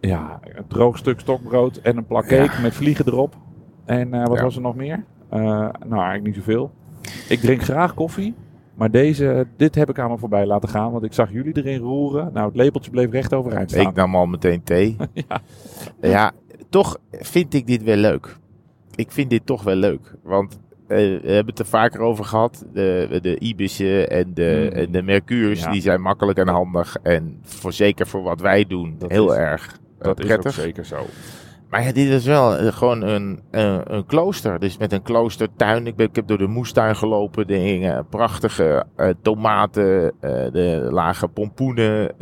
Ja, 0.00 0.40
een 0.42 0.64
droog 0.68 0.96
stuk 0.98 1.20
stokbrood 1.20 1.76
en 1.76 1.96
een 1.96 2.06
plak 2.06 2.26
cake 2.26 2.60
met 2.62 2.74
vliegen 2.74 3.06
erop. 3.06 3.34
En 3.84 4.14
eh, 4.14 4.26
wat 4.26 4.36
Ja. 4.36 4.42
was 4.42 4.56
er 4.56 4.62
nog 4.62 4.74
meer? 4.74 5.04
Eh, 5.28 5.40
nou, 5.40 5.72
eigenlijk 5.88 6.24
niet 6.24 6.34
zoveel. 6.34 6.70
Ik 7.28 7.40
drink 7.40 7.62
graag 7.62 7.94
koffie. 7.94 8.34
Maar 8.74 8.90
deze, 8.90 9.46
dit 9.56 9.74
heb 9.74 9.88
ik 9.88 9.98
aan 9.98 10.10
me 10.10 10.18
voorbij 10.18 10.46
laten 10.46 10.68
gaan. 10.68 10.92
Want 10.92 11.04
ik 11.04 11.12
zag 11.12 11.32
jullie 11.32 11.56
erin 11.56 11.78
roeren. 11.80 12.30
Nou, 12.32 12.46
het 12.46 12.56
lepeltje 12.56 12.90
bleef 12.90 13.10
recht 13.10 13.32
overeind 13.34 13.70
staan. 13.70 13.86
Ik 13.88 13.94
nam 13.94 14.14
al 14.14 14.26
meteen 14.26 14.62
thee. 14.62 14.96
Ja. 15.28 15.40
ja, 16.00 16.32
toch 16.74 16.96
vind 17.10 17.54
ik 17.54 17.66
dit 17.66 17.82
wel 17.82 17.96
leuk. 17.96 18.36
Ik 18.94 19.12
vind 19.12 19.30
dit 19.30 19.46
toch 19.46 19.62
wel 19.62 19.74
leuk. 19.74 20.14
Want 20.22 20.58
eh, 20.88 20.96
we 20.98 21.20
hebben 21.32 21.46
het 21.46 21.58
er 21.58 21.66
vaker 21.66 22.00
over 22.00 22.24
gehad. 22.24 22.64
De, 22.72 23.18
de 23.22 23.38
Ibissen 23.38 24.10
en 24.10 24.34
de, 24.34 24.68
Mm. 24.70 24.78
en 24.78 24.92
de 24.92 25.02
Mercures, 25.02 25.60
Ja. 25.62 25.70
die 25.70 25.82
zijn 25.82 26.00
makkelijk 26.00 26.38
en 26.38 26.48
handig. 26.48 26.96
En 27.02 27.38
voor, 27.42 27.72
zeker 27.72 28.06
voor 28.06 28.22
wat 28.22 28.40
wij 28.40 28.64
doen, 28.64 28.94
Dat 28.98 29.10
heel 29.10 29.32
is- 29.32 29.38
erg 29.38 29.78
eh, 29.98 30.04
dat 30.04 30.24
is 30.24 30.32
ook 30.36 30.48
zeker 30.50 30.84
zo. 30.84 30.96
Maar 31.70 31.82
ja, 31.84 31.92
dit 31.92 32.08
is 32.08 32.24
wel 32.24 32.56
eh, 32.56 32.72
gewoon 32.72 33.02
een, 33.02 33.40
een, 33.50 33.94
een 33.94 34.06
klooster. 34.06 34.58
Dus 34.58 34.76
met 34.76 34.92
een 34.92 35.02
kloostertuin. 35.02 35.86
Ik, 35.86 35.96
ben, 35.96 36.06
ik 36.08 36.16
heb 36.16 36.26
door 36.26 36.38
de 36.38 36.46
moestuin 36.46 36.96
gelopen. 36.96 37.46
Er 37.46 37.56
hingen 37.56 38.06
prachtige 38.08 38.84
tomaten. 39.22 40.12
de 40.52 40.88
lagen 40.90 41.32
pompoenen. 41.32 42.14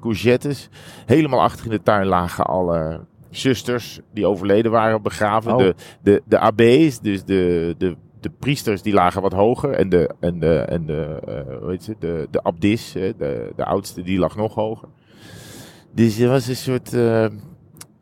courgettes. 0.00 0.68
Helemaal 1.06 1.40
achter 1.42 1.64
in 1.64 1.70
de 1.70 1.82
tuin 1.82 2.06
lagen 2.06 2.44
alle 2.44 3.00
zusters 3.30 4.00
die 4.12 4.26
overleden 4.26 4.70
waren 4.70 5.02
begraven. 5.02 5.52
Oh. 5.52 5.58
De, 5.58 5.74
de, 6.02 6.22
de 6.24 6.38
abbés, 6.38 6.98
dus 7.00 7.24
de, 7.24 7.74
de, 7.78 7.96
de 8.20 8.30
priesters, 8.38 8.82
die 8.82 8.92
lagen 8.92 9.22
wat 9.22 9.32
hoger. 9.32 9.70
En 9.70 9.88
de, 9.88 10.10
en 10.20 10.38
de, 10.38 10.54
en 10.58 10.86
de, 10.86 11.20
eh, 11.26 11.58
hoe 11.60 11.70
heet 11.70 11.82
ze, 11.82 11.94
de, 11.98 12.28
de 12.30 12.42
abdis, 12.42 12.92
de, 12.92 13.52
de 13.56 13.64
oudste, 13.64 14.02
die 14.02 14.18
lag 14.18 14.36
nog 14.36 14.54
hoger. 14.54 14.88
Dus 15.94 16.16
het 16.16 16.28
was 16.28 16.46
een 16.48 16.56
soort... 16.56 16.94
eh, 16.94 17.26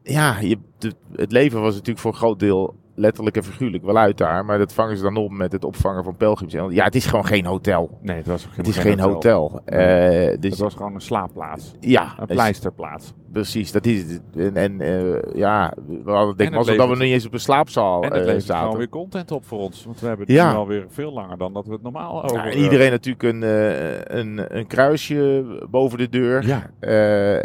ja, 0.02 0.38
je, 0.40 0.58
de- 0.78 0.92
het 1.14 1.32
leven 1.32 1.60
was 1.60 1.72
natuurlijk 1.72 1.98
voor 1.98 2.10
een 2.10 2.16
groot 2.18 2.38
deel 2.38 2.74
letterlijk 2.94 3.36
en 3.36 3.44
figuurlijk 3.44 3.84
wel 3.84 3.96
uit 3.96 4.18
daar. 4.18 4.44
Maar 4.44 4.58
dat 4.58 4.72
vangen 4.72 4.96
ze 4.96 5.02
dan 5.02 5.16
op 5.16 5.30
met 5.30 5.52
het 5.52 5.64
opvangen 5.64 6.04
van 6.04 6.16
pelgrims. 6.16 6.52
Ja, 6.52 6.84
het 6.84 6.94
is 6.94 7.06
gewoon 7.06 7.26
geen 7.26 7.44
hotel. 7.46 7.98
Nee, 8.02 8.16
het 8.16 8.26
was 8.26 8.46
ook 8.46 8.56
Het 8.56 8.68
is 8.68 8.78
geen 8.78 8.98
hotel. 9.00 9.60
Eh, 9.64 9.78
dus 10.40 10.50
Het 10.50 10.58
was 10.58 10.74
gewoon 10.74 10.94
een 10.94 11.00
slaapplaats. 11.00 11.74
ja, 11.80 12.14
Een 12.18 12.26
dus- 12.26 12.36
pleisterplaats. 12.36 13.12
Precies, 13.40 13.72
dat 13.72 13.86
is 13.86 14.02
het. 14.02 14.20
En, 14.36 14.56
en 14.56 14.80
eh, 14.80 15.32
ja, 15.34 15.72
we 16.04 16.10
hadden 16.10 16.36
denk 16.36 16.54
het 16.54 16.60
ik 16.60 16.66
dat 16.66 16.66
we 16.66 16.72
levert- 16.82 16.98
niet 16.98 17.12
eens 17.12 17.26
op 17.26 17.32
een 17.32 17.40
slaapzaal 17.40 18.02
En 18.02 18.10
het 18.10 18.20
eh, 18.20 18.26
levert 18.26 18.44
zaten. 18.44 18.78
weer 18.78 18.88
content 18.88 19.30
op 19.30 19.46
voor 19.46 19.58
ons. 19.58 19.84
Want 19.84 20.00
we 20.00 20.06
hebben 20.06 20.26
Ja. 20.28 20.44
het 20.44 20.52
nu 20.52 20.58
alweer 20.58 20.86
veel 20.88 21.12
langer 21.12 21.38
dan 21.38 21.52
dat 21.52 21.66
we 21.66 21.72
het 21.72 21.82
normaal 21.82 22.24
over... 22.24 22.36
Ja, 22.36 22.44
en 22.50 22.58
iedereen 22.58 22.90
natuurlijk 22.90 23.22
een, 23.22 23.42
eh, 23.42 24.18
een, 24.18 24.56
een 24.58 24.66
kruisje 24.66 25.44
boven 25.70 25.98
de 25.98 26.08
deur. 26.08 26.46
Ja, 26.46 26.70
Eh, 26.80 27.36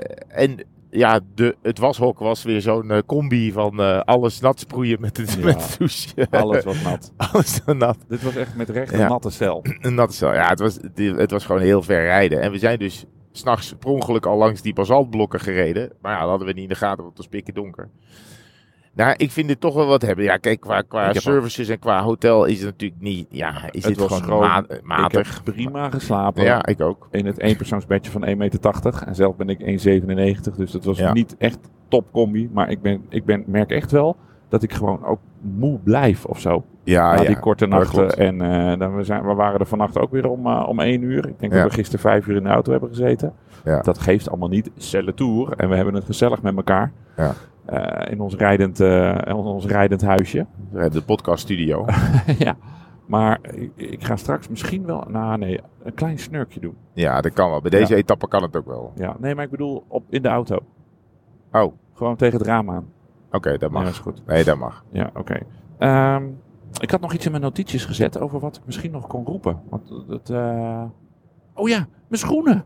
en 0.42 0.64
ja, 0.90 1.20
de, 1.36 1.56
het 1.62 1.78
washok 1.80 2.20
was 2.20 2.44
weer 2.44 2.62
zo'n 2.62 2.92
eh, 2.92 2.98
combi 3.06 3.52
van 3.52 3.80
eh, 3.82 4.00
alles 4.00 4.40
nat 4.40 4.60
sproeien 4.60 4.98
met 5.02 5.16
de, 5.16 5.26
Ja. 5.40 5.46
met 5.46 5.60
de 5.60 5.76
douche. 5.78 6.28
alles 6.42 6.64
was 6.64 6.82
nat. 6.84 7.12
alles 7.32 7.62
nat. 7.66 7.98
Dit 8.08 8.24
was 8.24 8.36
echt 8.36 8.56
met 8.56 8.70
recht 8.70 8.94
een 8.94 9.00
Ja. 9.00 9.08
natte 9.08 9.30
cel. 9.30 9.64
Een 9.82 9.94
natte 9.96 10.16
cel. 10.16 10.34
Ja, 10.34 10.48
het 10.50 10.60
was, 10.60 10.76
het, 10.76 11.18
het 11.18 11.32
was 11.32 11.46
gewoon 11.46 11.62
heel 11.62 11.82
ver 11.82 12.02
rijden. 12.04 12.42
En 12.42 12.52
we 12.52 12.58
zijn 12.58 12.80
dus 12.80 13.06
s'nachts 13.32 13.76
per 13.80 13.90
ongeluk 13.90 14.26
al 14.26 14.38
langs 14.38 14.62
die 14.62 14.74
basaltblokken 14.74 15.40
gereden. 15.40 15.92
Maar 16.02 16.12
ja, 16.14 16.20
dat 16.20 16.30
hadden 16.30 16.48
we 16.48 16.54
niet 16.54 16.64
in 16.64 16.70
de 16.70 16.76
gaten, 16.76 16.98
want 17.04 17.10
het 17.10 17.18
was 17.18 17.28
pikken 17.28 17.54
donker. 17.54 17.90
Nou, 18.94 19.14
ik 19.18 19.32
vind 19.32 19.48
dit 19.48 19.60
toch 19.60 19.74
wel 19.74 19.86
wat 19.86 20.02
hebben. 20.02 20.26
Ja, 20.26 20.38
kijk, 20.38 20.60
qua, 20.60 20.82
qua 20.82 21.14
services 21.14 21.70
en 21.70 21.80
qua 21.80 22.02
hotel 22.04 22.46
is 22.46 22.58
het 22.58 22.66
natuurlijk 22.70 23.02
niet... 23.02 23.28
Ja, 23.30 23.52
is 23.72 23.84
Het 23.86 23.96
dit 23.98 24.02
gewoon 24.08 24.24
gewoon- 24.24 24.40
ma- 24.40 24.64
Ik 24.68 24.82
matig. 24.84 25.34
heb 25.44 25.54
prima 25.54 25.90
geslapen. 25.90 26.44
Ja, 26.44 26.66
ik 26.66 26.82
ook. 26.82 27.08
In 27.12 27.26
het 27.26 27.40
eenpersoonsbedje 27.40 28.12
van 28.12 28.26
1,80 28.26 28.38
meter. 28.38 29.04
En 29.06 29.16
zelf 29.16 29.36
ben 29.36 29.50
ik 29.50 29.60
1,97. 29.60 30.56
Dus 30.58 30.72
dat 30.72 30.84
was 30.84 30.98
Ja. 30.98 31.14
niet 31.14 31.36
echt 31.38 31.60
topcombi. 31.88 32.50
Maar 32.54 32.70
ik, 32.70 32.82
ben, 32.82 33.06
ik 33.10 33.26
ben, 33.26 33.44
merk 33.48 33.72
echt 33.72 33.92
wel 33.92 34.16
dat 34.50 34.64
ik 34.64 34.74
gewoon 34.74 35.06
ook 35.06 35.20
moe 35.42 35.80
blijf 35.80 36.26
of 36.26 36.40
zo. 36.40 36.66
Ja, 36.84 37.16
na 37.16 37.22
ja. 37.22 37.28
die 37.28 37.40
korte 37.40 37.68
dat 37.68 37.80
nachten. 37.80 38.10
En 38.18 38.42
eh, 38.42 38.80
dan 38.80 38.96
we, 38.96 39.04
zijn, 39.04 39.26
we 39.26 39.34
waren 39.34 39.60
er 39.60 39.66
vannacht 39.66 39.98
ook 40.00 40.12
weer 40.12 40.30
om, 40.30 40.46
eh, 40.48 40.66
om 40.68 40.80
1 40.80 41.02
uur. 41.02 41.28
Ik 41.28 41.40
denk 41.40 41.54
Ja. 41.54 41.62
dat 41.62 41.70
we 41.70 41.76
gisteren 41.78 42.00
5 42.00 42.28
uur 42.28 42.36
in 42.36 42.44
de 42.44 42.50
auto 42.50 42.72
hebben 42.72 42.90
gezeten. 42.90 43.34
Ja. 43.64 43.82
Dat 43.82 43.98
geeft 44.00 44.30
allemaal 44.30 44.50
niet. 44.50 44.72
Celle 44.78 45.14
tour. 45.14 45.54
En 45.58 45.70
we 45.70 45.76
hebben 45.76 45.94
het 45.94 46.06
gezellig 46.06 46.42
met 46.42 46.56
elkaar. 46.56 46.92
Ja. 47.18 47.34
Eh, 47.66 48.12
in 48.12 48.22
ons 48.22 48.36
rijdend, 48.36 48.80
in 48.80 49.34
ons 49.34 49.66
rijdend 49.66 50.02
huisje. 50.02 50.46
De 50.72 51.02
podcaststudio. 51.06 51.86
ja. 52.38 52.56
Maar 53.06 53.40
ik, 53.54 53.72
ik 53.76 54.04
ga 54.04 54.16
straks 54.16 54.48
misschien 54.48 54.86
wel, 54.86 55.04
nou 55.08 55.38
nee, 55.38 55.60
een 55.84 55.94
klein 55.94 56.20
snurkje 56.20 56.60
doen. 56.60 56.76
ja, 56.94 57.22
dat 57.22 57.34
kan 57.34 57.50
wel. 57.50 57.62
Bij 57.62 57.70
deze 57.70 57.96
etappe 57.96 58.28
kan 58.28 58.42
het 58.42 58.56
ook 58.58 58.66
wel. 58.66 58.92
Ja, 58.96 59.16
nee, 59.20 59.36
maar 59.36 59.44
ik 59.44 59.50
bedoel 59.52 59.84
op, 59.88 60.04
in 60.10 60.22
de 60.22 60.28
auto. 60.28 60.60
Oh, 61.52 61.62
oké, 61.64 61.74
Gewoon 61.94 62.16
tegen 62.16 62.38
het 62.38 62.48
raam 62.48 62.70
aan. 62.70 62.86
dat 63.30 63.60
Ja, 63.60 63.68
mag. 63.70 63.84
dat 63.84 63.92
is 63.92 64.00
goed. 64.00 64.22
Nee, 64.26 64.44
dat 64.44 64.58
mag. 64.58 64.84
Ja, 64.92 65.10
oké. 65.16 65.38
Ehm, 65.78 66.24
ik 66.80 66.92
had 66.92 67.02
nog 67.02 67.14
iets 67.14 67.26
in 67.26 67.32
mijn 67.32 67.44
notities 67.44 67.86
gezet 67.86 68.20
over 68.20 68.40
wat 68.40 68.56
ik 68.56 68.62
misschien 68.66 68.92
nog 68.92 69.08
kon 69.08 69.26
roepen. 69.26 69.60
Want 69.70 69.90
het, 70.08 70.30
eh, 70.30 70.84
Oh 71.54 71.70
ja, 71.70 71.78
mijn 72.08 72.22
schoenen. 72.22 72.64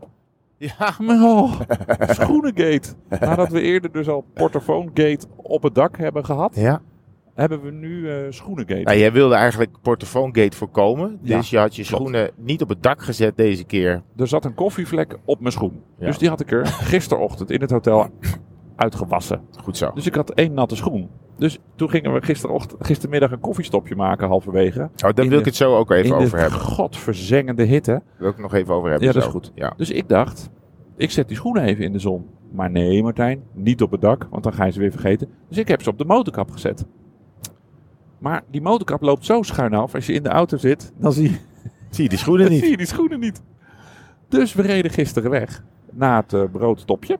Ja. 0.58 0.94
Mijn- 0.98 1.22
Oh, 1.22 1.60
schoenengate. 2.00 2.88
Nadat 3.20 3.48
we 3.48 3.60
eerder 3.60 3.92
dus 3.92 4.08
al 4.08 4.24
portofoongate 4.34 5.26
op 5.36 5.62
het 5.62 5.74
dak 5.74 5.96
hebben 5.98 6.24
gehad, 6.24 6.54
Ja. 6.54 6.80
hebben 7.34 7.62
we 7.62 7.70
nu 7.70 8.10
eh 8.10 8.16
schoenengate. 8.30 8.80
Nou, 8.82 8.98
jij 8.98 9.12
wilde 9.12 9.34
eigenlijk 9.34 9.70
portofoongate 9.82 10.56
voorkomen. 10.56 11.18
Ja, 11.22 11.36
Dus 11.36 11.50
je 11.50 11.58
had 11.58 11.76
je 11.76 11.84
klopt. 11.84 12.02
schoenen 12.02 12.30
niet 12.36 12.62
op 12.62 12.68
het 12.68 12.82
dak 12.82 13.02
gezet 13.02 13.36
deze 13.36 13.64
keer. 13.64 14.02
Er 14.16 14.26
zat 14.28 14.44
een 14.44 14.54
koffievlek 14.54 15.18
op 15.24 15.40
mijn 15.40 15.52
schoen. 15.52 15.82
Ja. 15.98 16.06
Dus 16.06 16.18
die 16.18 16.28
had 16.28 16.40
ik 16.40 16.50
er 16.52 16.66
gisterochtend 16.66 17.50
in 17.50 17.60
het 17.60 17.70
hotel 17.70 18.06
uitgewassen. 18.76 19.40
Goed 19.62 19.76
zo. 19.76 19.90
Dus 19.94 20.06
ik 20.06 20.14
had 20.14 20.30
één 20.30 20.54
natte 20.54 20.76
schoen. 20.76 21.08
Dus 21.38 21.58
toen 21.74 21.90
gingen 21.90 22.12
we 22.12 22.22
gisterochtend, 22.22 22.86
gistermiddag 22.86 23.30
een 23.32 23.40
koffiestopje 23.40 23.96
maken 23.96 24.28
halverwege. 24.28 24.80
Oh, 24.82 25.10
daar 25.14 25.28
wil 25.28 25.38
ik 25.38 25.44
het 25.44 25.56
zo 25.56 25.76
ook 25.76 25.90
even 25.90 26.06
in 26.06 26.12
over 26.14 26.30
de 26.30 26.42
hebben. 26.42 26.60
godverzengende 26.60 27.62
hitte. 27.62 27.90
Daar 27.90 28.02
wil 28.16 28.28
ik 28.28 28.34
het 28.34 28.42
nog 28.42 28.54
even 28.54 28.74
over 28.74 28.90
hebben. 28.90 29.06
Ja, 29.08 29.14
dat 29.14 29.22
is 29.22 29.28
goed. 29.28 29.52
Ja. 29.54 29.72
Dus 29.76 29.90
ik 29.90 30.08
dacht, 30.08 30.50
ik 30.96 31.10
zet 31.10 31.28
die 31.28 31.36
schoenen 31.36 31.62
even 31.62 31.84
in 31.84 31.92
de 31.92 31.98
zon. 31.98 32.26
Maar 32.52 32.70
nee, 32.70 33.02
Martijn, 33.02 33.42
niet 33.52 33.82
op 33.82 33.90
het 33.90 34.00
dak, 34.00 34.26
want 34.30 34.42
dan 34.42 34.52
ga 34.52 34.64
je 34.64 34.72
ze 34.72 34.78
weer 34.78 34.90
vergeten. 34.90 35.28
Dus 35.48 35.58
ik 35.58 35.68
heb 35.68 35.82
ze 35.82 35.90
op 35.90 35.98
de 35.98 36.04
motorkap 36.04 36.50
gezet. 36.50 36.84
Maar 38.18 38.42
die 38.50 38.60
motorkap 38.62 39.02
loopt 39.02 39.24
zo 39.24 39.42
schuin 39.42 39.74
af. 39.74 39.94
Als 39.94 40.06
je 40.06 40.12
in 40.12 40.22
de 40.22 40.28
auto 40.28 40.56
zit, 40.56 40.92
dan 40.98 41.12
zie 41.12 41.30
je, 41.30 41.36
Zie 41.90 42.02
je 42.02 42.08
die 42.08 42.18
schoenen 42.18 42.50
niet? 42.50 42.60
zie 42.60 42.70
je 42.70 42.76
die 42.76 42.86
schoenen 42.86 43.20
niet. 43.20 43.42
Dus 44.28 44.54
we 44.54 44.62
reden 44.62 44.90
gisteren 44.90 45.30
weg 45.30 45.62
na 45.92 46.16
het 46.20 46.32
eh, 46.32 46.42
broodstopje. 46.52 47.18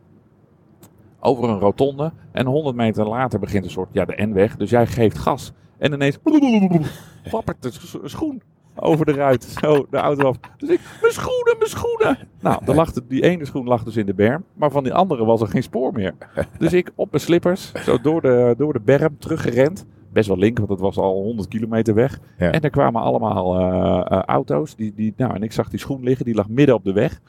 Over 1.26 1.49
een 1.49 1.59
rotonde. 1.59 2.12
En 2.33 2.47
100 2.47 2.76
meter 2.76 3.09
later 3.09 3.38
begint 3.38 3.64
een 3.64 3.71
soort, 3.71 3.88
ja, 3.92 4.04
de 4.04 4.26
N-weg. 4.26 4.56
Dus 4.56 4.71
jij 4.71 4.87
geeft 4.87 5.18
gas. 5.18 5.52
En 5.78 5.92
ineens 5.92 6.18
wappert 7.30 7.62
de 7.62 7.71
scho- 7.73 8.06
schoen 8.06 8.42
over 8.75 9.06
de 9.06 9.12
ruit. 9.12 9.45
Zo, 9.61 9.87
de 9.90 9.97
auto 9.97 10.28
af. 10.28 10.37
Dus 10.56 10.68
ik, 10.68 10.80
mijn 11.00 11.12
schoenen, 11.12 11.54
mijn 11.59 11.71
schoenen. 11.71 12.18
Nou, 12.40 12.64
dan 12.64 12.75
lag 12.75 12.92
de- 12.92 13.06
die 13.09 13.23
ene 13.23 13.45
schoen 13.45 13.66
lag 13.66 13.83
dus 13.85 13.97
in 13.97 14.06
de 14.06 14.14
berm. 14.14 14.45
Maar 14.54 14.71
van 14.71 14.85
die 14.85 14.95
andere 14.95 15.25
was 15.25 15.40
er 15.40 15.47
geen 15.49 15.62
spoor 15.62 15.92
meer. 15.92 16.14
Dus 16.59 16.73
ik 16.73 16.90
op 16.95 17.11
mijn 17.11 17.23
slippers, 17.23 17.73
zo 17.73 18.00
door 18.00 18.21
de, 18.21 18.54
door 18.59 18.73
de 18.73 18.80
berm 18.80 19.18
teruggerend. 19.18 19.87
Best 20.12 20.28
wel 20.28 20.38
link, 20.38 20.56
want 20.59 20.71
het 20.71 20.80
was 20.80 20.97
al 20.97 21.23
100 21.23 21.49
kilometer 21.49 21.95
weg. 21.95 22.18
Ja. 22.38 22.50
En 22.50 22.61
er 22.61 22.71
kwamen 22.71 23.02
allemaal 23.02 23.59
eh, 23.61 24.16
eh, 24.18 24.23
auto's. 24.23 24.76
Die, 24.76 24.92
die, 24.95 25.12
nou, 25.16 25.35
en 25.35 25.42
ik 25.42 25.52
zag 25.52 25.68
die 25.71 25.78
schoen 25.78 26.02
liggen, 26.02 26.25
die 26.25 26.35
lag 26.35 26.49
midden 26.49 26.75
op 26.75 26.85
de 26.85 26.92
weg. 26.92 27.21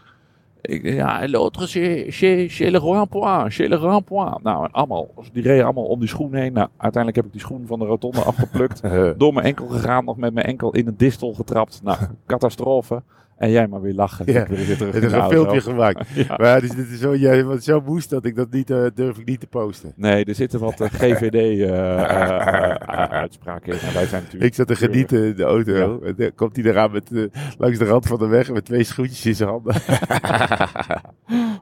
Ik, 0.68 0.84
ja, 0.84 1.28
l'autre, 1.28 1.68
chez, 1.68 2.48
chez 2.48 2.70
le 2.70 2.78
rond-point, 2.78 3.50
chez 3.50 3.68
le 3.68 3.76
rond-point. 3.76 4.44
Nou, 4.44 4.64
en 4.64 4.72
allemaal, 4.72 5.08
die 5.34 5.44
reden 5.44 5.64
allemaal 5.64 5.84
om 5.86 6.00
die 6.00 6.10
schoen 6.10 6.34
heen. 6.34 6.54
Nou, 6.54 6.68
uiteindelijk 6.78 7.16
heb 7.16 7.26
ik 7.26 7.32
die 7.32 7.42
schoen 7.42 7.68
van 7.68 7.80
de 7.80 7.86
rotonde 7.86 8.22
afgeplukt. 8.32 8.82
Door 9.18 9.34
mijn 9.34 9.46
enkel 9.46 9.68
gegaan, 9.68 10.06
nog 10.06 10.18
met 10.18 10.34
mijn 10.34 10.46
enkel 10.46 10.72
in 10.72 10.88
een 10.88 10.98
distel 10.98 11.34
getrapt. 11.34 11.82
Nou, 11.84 11.98
catastrofe. 12.28 13.04
En 13.38 13.52
jij 13.52 13.68
maar 13.68 13.82
weer 13.82 13.94
lachen. 13.94 14.32
Ja, 14.34 14.42
Ik 14.42 14.48
weer 14.48 14.78
terug 14.78 14.94
Het 14.94 15.04
in 15.04 15.10
is 15.10 15.14
een 15.16 15.20
auto. 15.20 15.36
filmpje 15.36 15.62
gemaakt. 15.62 16.08
Ja. 16.16 16.24
Maar 16.38 16.48
ja, 16.48 16.60
dus 16.60 16.70
dit 16.70 16.90
is 16.90 17.00
zo, 17.00 17.16
jij 17.16 17.44
was 17.44 17.64
zo 17.64 17.82
woest 17.82 18.10
dat 18.10 18.26
ik 18.26 18.36
dat 18.36 18.52
niet 18.52 18.70
eh, 18.70 18.86
durf 18.96 19.18
ik 19.18 19.26
niet 19.26 19.40
te 19.40 19.48
posten. 19.48 19.92
Nee, 19.96 20.26
er 20.26 20.36
zitten 20.36 20.60
wat 20.60 20.82
eh, 20.82 20.88
GVD-uitspraken 20.92 23.74
in. 23.74 23.80
En 23.80 23.94
wij 23.94 24.06
zijn 24.06 24.22
natuurlijk... 24.24 24.44
Ik 24.52 24.54
zat 24.54 24.68
te 24.68 24.76
genieten 24.76 25.24
in 25.24 25.36
de 25.36 25.44
auto. 25.44 26.02
En 26.02 26.14
dan 26.18 26.32
komt 26.36 26.56
hij 26.56 26.66
eraan 26.66 26.92
met, 26.92 27.12
eh, 27.12 27.24
langs 27.58 27.78
de 27.78 27.86
rand 27.86 28.06
van 28.08 28.20
de 28.20 28.28
weg 28.28 28.52
met 28.52 28.66
twee 28.66 28.84
schoentjes 28.84 29.26
in 29.26 29.36
zijn 29.36 29.50
handen. 29.50 29.76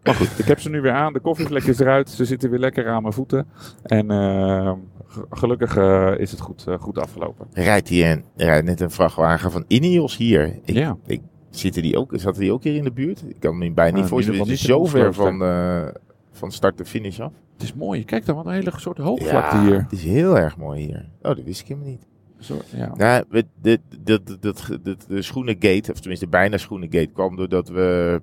Maar 0.03 0.13
goed, 0.13 0.39
ik 0.39 0.45
heb 0.45 0.59
ze 0.59 0.69
nu 0.69 0.81
weer 0.81 0.91
aan. 0.91 1.13
De 1.13 1.19
koffievlek 1.19 1.63
is 1.63 1.79
eruit. 1.79 2.09
Ze 2.09 2.25
zitten 2.25 2.49
weer 2.49 2.59
lekker 2.59 2.87
aan 2.87 3.01
mijn 3.01 3.13
voeten. 3.13 3.47
En 3.83 4.11
eh, 4.11 4.71
ge- 5.07 5.25
gelukkig 5.29 5.77
eh, 5.77 6.11
is 6.17 6.31
het 6.31 6.39
goed, 6.39 6.63
eh, 6.67 6.79
goed 6.79 6.97
afgelopen. 6.99 7.47
rijdt 7.53 7.89
een, 7.89 8.23
rijdt 8.35 8.65
net 8.65 8.79
een 8.81 8.91
vrachtwagen 8.91 9.51
van 9.51 9.63
Ineos 9.67 10.17
hier. 10.17 10.45
Ik, 10.63 10.75
Ja. 10.75 10.97
ik, 11.05 11.21
zitten 11.57 11.81
die 11.81 11.97
ook, 11.97 12.11
zaten 12.15 12.41
die 12.41 12.51
ook 12.51 12.63
hier 12.63 12.75
in 12.75 12.83
de 12.83 12.91
buurt? 12.91 13.23
Ik 13.27 13.35
kan 13.39 13.57
me 13.57 13.71
bijna 13.71 13.81
Nou, 13.81 13.93
niet 13.93 14.03
in 14.03 14.09
voorstellen. 14.09 14.39
Het 14.39 14.49
is 14.49 14.61
zo 14.61 14.85
ver 14.85 15.13
van, 15.13 15.43
eh, 15.43 15.87
van 16.31 16.51
start 16.51 16.77
to 16.77 16.83
finish 16.83 17.19
af. 17.19 17.31
Het 17.53 17.63
is 17.63 17.73
mooi. 17.73 18.05
Kijk 18.05 18.25
dan, 18.25 18.35
wat 18.35 18.45
een 18.45 18.51
hele 18.51 18.71
soort 18.75 18.97
hoogvlakte 18.97 19.55
Ja, 19.55 19.63
hier. 19.63 19.81
het 19.81 19.91
is 19.91 20.03
heel 20.03 20.37
erg 20.37 20.57
mooi 20.57 20.81
hier. 20.83 21.05
Oh, 21.21 21.35
dat 21.35 21.43
wist 21.43 21.61
ik 21.61 21.67
helemaal 21.67 21.89
niet. 21.89 22.07
Zo, 22.39 22.57
ja. 22.97 23.23
Dit, 23.29 23.45
dit, 23.61 23.79
dit, 24.03 24.37
dit, 24.83 25.07
de 25.07 25.21
schoenengate, 25.21 25.91
of 25.91 25.99
tenminste 25.99 26.27
bijna 26.27 26.57
schoenengate, 26.57 27.09
kwam 27.13 27.35
doordat 27.35 27.69
we 27.69 28.21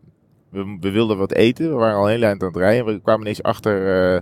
We, 0.50 0.76
we 0.80 0.90
wilden 0.90 1.16
wat 1.18 1.32
eten. 1.32 1.68
We 1.68 1.74
waren 1.74 1.96
al 1.96 2.06
heel 2.06 2.22
eind 2.22 2.42
aan 2.42 2.48
het 2.48 2.56
rijden. 2.56 2.86
We 2.86 3.00
kwamen 3.00 3.20
ineens 3.20 3.42
achter 3.42 4.14
eh, 4.14 4.20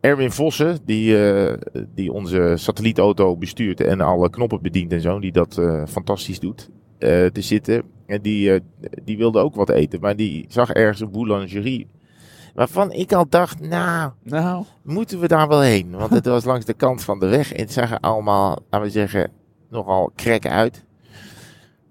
Erwin 0.00 0.30
Vossen, 0.30 0.78
die, 0.84 1.32
eh, 1.32 1.54
die 1.94 2.12
onze 2.12 2.52
satellietauto 2.56 3.36
bestuurt 3.36 3.80
en 3.80 4.00
alle 4.00 4.30
knoppen 4.30 4.62
bedient 4.62 4.92
en 4.92 5.00
zo. 5.00 5.18
Die 5.18 5.32
dat 5.32 5.60
fantastisch 5.88 6.40
doet. 6.40 6.70
Eh, 6.98 7.26
te 7.26 7.40
zitten. 7.40 7.82
En 8.06 8.22
die, 8.22 8.52
eh, 8.52 8.60
die 9.04 9.16
wilde 9.16 9.38
ook 9.38 9.54
wat 9.54 9.70
eten. 9.70 10.00
Maar 10.00 10.16
die 10.16 10.44
zag 10.48 10.70
ergens 10.70 11.00
een 11.00 11.10
boulangerie. 11.10 11.86
Waarvan 12.54 12.92
ik 12.92 13.12
al 13.12 13.28
dacht, 13.28 13.60
nou, 13.60 14.12
Nou, 14.22 14.64
moeten 14.82 15.20
we 15.20 15.28
daar 15.28 15.48
wel 15.48 15.60
heen? 15.60 15.90
Want 15.90 16.10
het 16.10 16.26
was 16.26 16.44
langs 16.44 16.64
de 16.66 16.74
kant 16.74 17.04
van 17.04 17.18
de 17.18 17.26
weg. 17.26 17.52
En 17.52 17.60
het 17.60 17.72
zag 17.72 17.90
er 17.90 18.00
allemaal, 18.00 18.58
laten 18.70 18.86
we 18.86 18.92
zeggen, 18.92 19.30
nogal 19.70 20.10
krek 20.14 20.46
uit. 20.46 20.84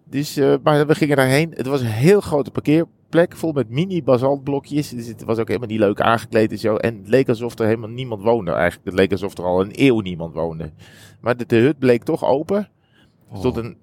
Dus, 0.10 0.38
eh, 0.38 0.54
maar 0.64 0.88
we 0.88 0.96
gingen 0.96 1.18
daarheen. 1.18 1.52
Het 1.54 1.68
was 1.68 1.82
een 1.82 1.88
heel 1.88 2.22
grote 2.22 2.52
parkeerplek 2.52 3.36
vol 3.36 3.52
met 3.52 3.70
mini 3.70 4.04
basaltblokjes. 4.04 4.90
Dus 4.90 5.08
het 5.08 5.24
was 5.24 5.38
ook 5.38 5.48
helemaal 5.48 5.70
niet 5.70 5.80
leuk 5.80 6.02
aangekleed 6.02 6.52
en 6.52 6.60
zo. 6.60 6.76
En 6.76 6.98
het 6.98 7.08
leek 7.08 7.30
alsof 7.30 7.60
er 7.60 7.66
helemaal 7.66 7.90
niemand 7.90 8.22
woonde 8.22 8.52
eigenlijk. 8.52 8.86
Het 8.86 9.00
leek 9.00 9.12
alsof 9.12 9.38
er 9.38 9.44
al 9.44 9.62
een 9.62 9.72
eeuw 9.74 10.00
niemand 10.00 10.34
woonde. 10.34 10.72
Maar 11.22 11.38
de, 11.38 11.46
de 11.46 11.56
hut 11.56 11.80
bleek 11.80 12.04
toch 12.04 12.24
open. 12.24 12.58
Er 13.32 13.38
stond 13.38 13.58
een, 13.58 13.78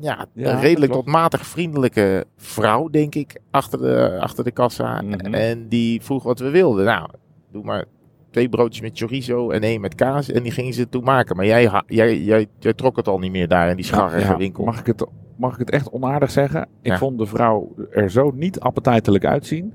ja. 0.00 0.26
Ja, 0.32 0.52
een 0.52 0.60
redelijk 0.60 0.92
tot 0.92 1.06
matig 1.06 1.46
vriendelijke 1.46 2.24
vrouw, 2.36 2.88
denk 2.88 3.14
ik, 3.14 3.40
achter 3.50 3.78
de, 3.78 4.16
achter 4.20 4.44
de 4.44 4.50
kassa. 4.50 5.02
Mhm. 5.02 5.34
En 5.34 5.68
die 5.68 6.02
vroeg 6.02 6.22
wat 6.22 6.38
we 6.38 6.50
wilden. 6.50 6.84
Nou, 6.84 7.08
doe 7.52 7.64
maar 7.64 7.84
twee 8.30 8.48
broodjes 8.48 8.80
met 8.82 8.98
chorizo 8.98 9.50
en 9.50 9.62
één 9.62 9.80
met 9.80 9.94
kaas. 9.94 10.30
En 10.30 10.42
die 10.42 10.52
gingen 10.52 10.72
ze 10.74 10.88
toen 10.88 11.04
maken. 11.04 11.36
Maar 11.36 11.46
jij, 11.46 11.70
jij, 11.86 12.18
jij, 12.20 12.46
jij 12.58 12.72
trok 12.74 12.96
het 12.96 13.08
al 13.08 13.18
niet 13.18 13.30
meer 13.32 13.48
daar 13.48 13.68
in 13.70 13.76
die 13.76 13.84
scharrige 13.84 14.26
Ja, 14.32 14.36
winkel. 14.36 14.64
Mag 14.64 14.78
ik, 14.80 14.86
het, 14.86 15.06
mag 15.36 15.52
ik 15.52 15.58
het 15.58 15.70
echt 15.70 15.90
onaardig 15.90 16.30
zeggen? 16.30 16.68
Ik 16.82 16.96
vond 16.96 17.18
de 17.18 17.26
vrouw 17.26 17.74
er 17.90 18.10
zo 18.10 18.30
niet 18.34 18.60
appetijtelijk 18.60 19.24
uitzien. 19.24 19.72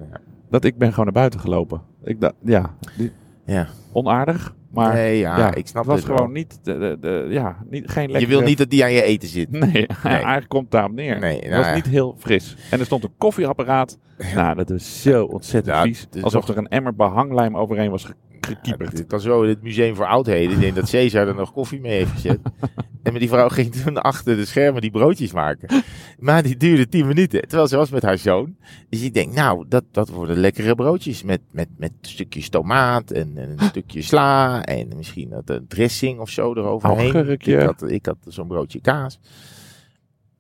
Dat 0.50 0.64
ik 0.64 0.78
ben 0.78 0.90
gewoon 0.90 1.06
naar 1.06 1.14
buiten 1.14 1.40
gelopen. 1.40 1.82
Ik 2.04 2.32
ja, 2.44 2.76
die- 2.98 3.12
Ja. 3.46 3.68
onaardig. 3.92 4.56
Maar 4.74 4.94
nee, 4.94 5.18
ja, 5.18 5.38
ja, 5.38 5.54
ik 5.54 5.68
snap 5.68 5.86
het 5.86 5.94
was 5.94 6.06
wel. 6.06 6.16
gewoon 6.18 6.32
niet, 6.32 6.60
de, 6.64 6.78
de, 6.78 6.98
de- 7.02 7.26
ja, 7.30 7.58
niet, 7.70 7.90
geen 7.90 8.12
lekker. 8.12 8.30
Je 8.30 8.36
wil 8.36 8.46
niet 8.48 8.58
dat 8.58 8.70
die 8.70 8.84
aan 8.84 8.92
je 8.92 9.04
eten 9.04 9.30
zit. 9.30 9.52
Nee, 9.60 9.88
eigenlijk 10.04 10.48
komt 10.48 10.64
het 10.64 10.72
daarop 10.72 10.92
neer. 10.92 11.20
Nee, 11.20 11.36
het 11.40 11.44
nou 11.50 11.56
was 11.58 11.66
ja. 11.66 11.76
niet 11.76 11.88
heel 11.88 12.16
fris. 12.20 12.56
En 12.72 12.80
er 12.80 12.86
stond 12.86 13.04
een 13.04 13.14
koffieapparaat. 13.18 13.98
Nou, 14.36 14.56
dat 14.56 14.70
is 14.70 15.02
zo 15.02 15.26
ontzettend 15.26 15.76
Ja, 15.76 15.82
vies. 15.84 16.08
Alsof 16.22 16.48
er 16.48 16.58
een 16.58 16.68
emmer 16.68 16.96
behanglijm 16.96 17.58
overheen 17.58 17.92
was 17.92 18.08
gekieperd. 18.42 18.98
het 18.98 19.08
kan 19.08 19.20
zo 19.20 19.42
in 19.42 19.50
het 19.50 19.62
Museum 19.62 19.96
voor 19.96 20.06
Oudheden. 20.08 20.52
Ik 20.56 20.60
denk 20.60 20.76
dat 20.76 20.90
Caesar 20.90 21.28
er 21.28 21.36
nog 21.36 21.54
koffie 21.54 21.80
mee 21.82 21.92
heeft 21.94 22.12
gezet. 22.12 22.40
en 23.04 23.12
met 23.12 23.22
die 23.22 23.30
vrouw 23.30 23.50
ging 23.50 23.76
toen 23.76 24.02
achter 24.02 24.36
de 24.36 24.46
schermen 24.46 24.82
die 24.82 24.92
broodjes 24.92 25.32
maken. 25.32 25.84
Maar 26.20 26.44
die 26.44 26.58
duurde 26.58 26.88
10 26.88 27.08
minuten. 27.08 27.42
Terwijl 27.42 27.68
ze 27.68 27.78
was 27.78 27.90
met 27.90 28.04
haar 28.04 28.18
zoon. 28.18 28.56
Dus 28.90 29.02
ik 29.02 29.14
denk, 29.14 29.34
nou, 29.34 29.66
dat, 29.68 29.84
dat 29.92 30.10
worden 30.10 30.38
lekkere 30.38 30.76
broodjes. 30.76 31.24
Met, 31.24 31.42
met, 31.52 31.68
met 31.78 31.92
stukjes 32.02 32.50
tomaat 32.50 33.12
en, 33.12 33.38
en 33.38 33.50
een 33.50 33.68
stukje 33.68 34.02
sla. 34.12 34.64
En 34.64 34.88
misschien 34.96 35.42
een 35.46 35.68
dressing 35.68 36.20
of 36.20 36.30
zo 36.30 36.54
eroverheen. 36.54 37.30
Ik 37.30 37.60
had, 37.60 37.90
ik 37.92 38.06
had 38.06 38.18
zo'n 38.28 38.48
broodje 38.48 38.82
kaas. 38.82 39.20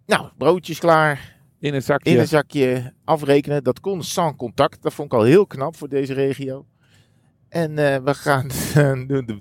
Nou, 0.05 0.29
broodjes 0.37 0.79
klaar. 0.79 1.39
In 1.59 1.73
een 1.73 1.83
zakje. 1.83 2.11
In 2.11 2.19
een 2.19 2.27
zakje 2.27 2.93
afrekenen. 3.03 3.63
Dat 3.63 3.79
kon 3.79 4.03
sans 4.03 4.35
contact. 4.35 4.81
Dat 4.81 4.93
vond 4.93 5.13
ik 5.13 5.19
al 5.19 5.25
heel 5.25 5.47
knap 5.47 5.75
voor 5.75 5.89
deze 5.89 6.13
regio. 6.13 6.65
En 7.49 7.77
eh, 7.77 8.03
we 8.03 8.13
gaan 8.13 8.47
doen 9.07 9.25
de 9.25 9.39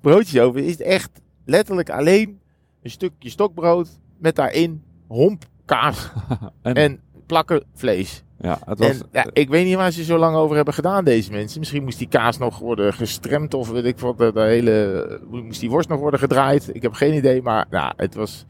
broodjes 0.00 0.40
over. 0.40 0.60
Is 0.60 0.70
het 0.70 0.80
echt 0.80 1.10
letterlijk 1.44 1.90
alleen 1.90 2.39
een 2.82 2.90
stukje 2.90 3.28
stokbrood 3.30 3.88
met 4.18 4.36
daarin 4.36 4.82
homp 5.08 5.44
kaas 5.64 6.10
En- 6.62 6.74
en 6.74 7.00
plakken 7.26 7.62
vlees. 7.74 8.22
ja, 8.40 8.58
het 8.64 8.78
was, 8.78 8.88
En 8.88 9.08
ja, 9.12 9.26
ik 9.32 9.48
weet 9.48 9.64
niet 9.66 9.74
waar 9.76 9.90
ze 9.90 10.04
zo 10.04 10.18
lang 10.18 10.36
over 10.36 10.56
hebben 10.56 10.74
gedaan, 10.74 11.04
deze 11.04 11.30
mensen. 11.30 11.58
Misschien 11.58 11.84
moest 11.84 11.98
die 11.98 12.08
kaas 12.08 12.38
nog 12.38 12.58
worden 12.58 12.92
gestremd 12.92 13.54
of 13.54 13.70
weet 13.70 13.84
ik 13.84 13.98
wat. 13.98 14.18
De, 14.18 14.32
hele, 14.34 15.20
moest 15.30 15.60
die 15.60 15.70
worst 15.70 15.88
nog 15.88 15.98
worden 15.98 16.20
gedraaid. 16.20 16.70
Ik 16.74 16.82
heb 16.82 16.92
geen 16.92 17.14
idee, 17.14 17.42
maar 17.42 17.66
nou, 17.70 17.92
het 17.96 18.14
was... 18.14 18.38
het 18.38 18.46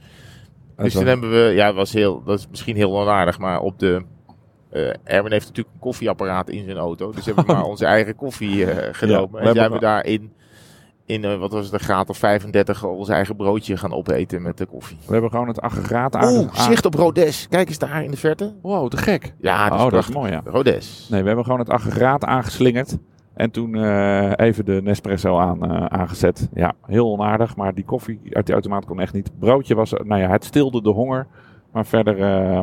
Dus 0.77 0.85
was- 0.85 0.93
toen 0.93 1.07
hebben 1.07 1.31
we, 1.31 1.53
ja, 1.55 1.67
het 1.67 1.75
was 1.75 1.93
heel, 1.93 2.23
dat 2.25 2.39
is 2.39 2.47
misschien 2.51 2.77
heel 2.77 3.01
onaardig, 3.01 3.39
maar 3.39 3.61
op 3.61 3.79
de. 3.79 4.03
eh 4.71 4.93
Erwin 5.05 5.33
heeft 5.33 5.47
natuurlijk 5.47 5.75
een 5.75 5.81
koffieapparaat 5.81 6.49
in 6.51 6.65
zijn 6.65 6.77
auto. 6.77 7.13
Dus 7.13 7.27
hebben 7.27 7.47
we 7.47 7.53
maar 7.53 7.65
onze 7.65 7.85
eigen 7.85 8.17
koffie 8.17 8.65
eh, 8.65 8.89
genomen. 8.95 9.41
en 9.41 9.45
hebben 9.47 9.55
zijn 9.55 9.73
we 9.73 9.79
wel- 9.79 9.91
daar 9.91 10.05
in, 11.11 11.25
eh, 11.25 11.39
wat 11.39 11.53
was 11.53 11.65
het, 11.65 11.73
een 11.73 11.81
graad 11.81 12.09
of 12.09 12.19
35 12.19 12.85
ons 12.85 13.09
eigen 13.09 13.37
broodje 13.37 13.77
gaan 13.77 13.93
opeten 13.93 14.43
met 14.43 14.59
de 14.59 14.67
koffie. 14.67 14.97
we 15.07 15.13
hebben 15.13 15.31
gewoon 15.31 15.49
het 15.49 15.61
aggregaat 15.61 16.17
aan. 16.17 16.33
Oeh, 16.37 16.55
zicht 16.55 16.85
op 16.85 16.95
Rodes. 16.95 17.47
Kijk 17.49 17.69
eens 17.69 17.79
daar 17.79 18.05
in 18.05 18.11
de 18.11 18.17
verte. 18.17 18.55
Wow, 18.63 18.89
te 18.89 18.97
gek. 18.97 19.35
Ja, 19.39 19.69
dat 19.69 19.79
is 19.79 19.85
oh, 19.85 19.91
dat 19.91 20.01
is 20.05 20.11
prachtig. 20.11 20.15
mooi, 20.15 20.31
ja. 20.33 20.43
Rodes. 20.45 21.07
Nee, 21.11 21.21
we 21.21 21.27
hebben 21.27 21.45
gewoon 21.45 21.61
het 21.61 21.71
aggregaat 21.71 22.25
aangeslingerd. 22.25 22.97
En 23.35 23.51
toen 23.51 23.75
eh, 23.75 24.33
even 24.37 24.65
de 24.65 24.81
Nespresso 24.83 25.39
aan, 25.39 25.71
eh, 25.71 25.85
aangezet. 25.87 26.49
Ja, 26.55 26.73
heel 26.87 27.13
onaardig. 27.13 27.57
Maar 27.57 27.75
die 27.75 27.85
koffie 27.85 28.21
uit 28.33 28.45
die 28.47 28.55
automaat 28.55 28.85
kon 28.85 29.01
echt 29.01 29.13
niet. 29.13 29.31
Broodje 29.39 29.75
was, 29.75 29.91
nou 29.93 30.21
ja, 30.21 30.29
het 30.29 30.45
stilde 30.45 30.83
de 30.83 30.91
honger. 30.91 31.27
Maar 31.73 31.87
verder, 31.87 32.15
eh, 32.23 32.61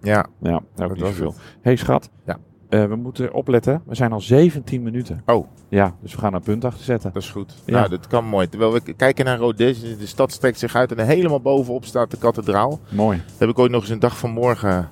Ja, 0.00 0.26
ja, 0.42 0.60
dat 0.74 0.90
niet 0.92 1.00
was 1.00 1.12
veel. 1.14 1.28
het. 1.28 1.40
hey, 1.60 1.76
schat. 1.76 2.10
Ja. 2.26 2.36
Eh, 2.68 2.84
we 2.84 2.96
moeten 2.96 3.32
opletten. 3.32 3.82
We 3.86 3.94
zijn 3.94 4.12
al 4.12 4.20
17 4.20 4.82
minuten. 4.82 5.22
Oh. 5.26 5.46
Ja, 5.68 5.94
dus 6.02 6.12
we 6.14 6.18
gaan 6.20 6.34
een 6.34 6.42
punt 6.42 6.64
achter 6.64 6.84
zetten. 6.84 7.10
Dat 7.12 7.22
is 7.22 7.30
goed. 7.30 7.54
Ja. 7.64 7.72
Nou, 7.76 7.88
dat 7.88 8.06
kan 8.06 8.24
mooi. 8.24 8.48
Terwijl 8.48 8.72
we 8.72 8.80
kijken 8.94 9.24
naar 9.24 9.38
Rodes, 9.38 9.80
de 9.80 10.06
stad 10.06 10.32
strekt 10.32 10.58
zich 10.58 10.74
uit 10.74 10.92
en 10.92 11.06
helemaal 11.06 11.40
bovenop 11.40 11.84
staat 11.84 12.10
de 12.10 12.16
kathedraal. 12.16 12.80
Mooi. 12.88 13.22
Dat 13.26 13.38
heb 13.38 13.48
ik 13.48 13.58
ooit 13.58 13.70
nog 13.70 13.80
eens 13.80 13.90
een 13.90 13.98
dag 13.98 14.18
van 14.18 14.30
morgen 14.30 14.88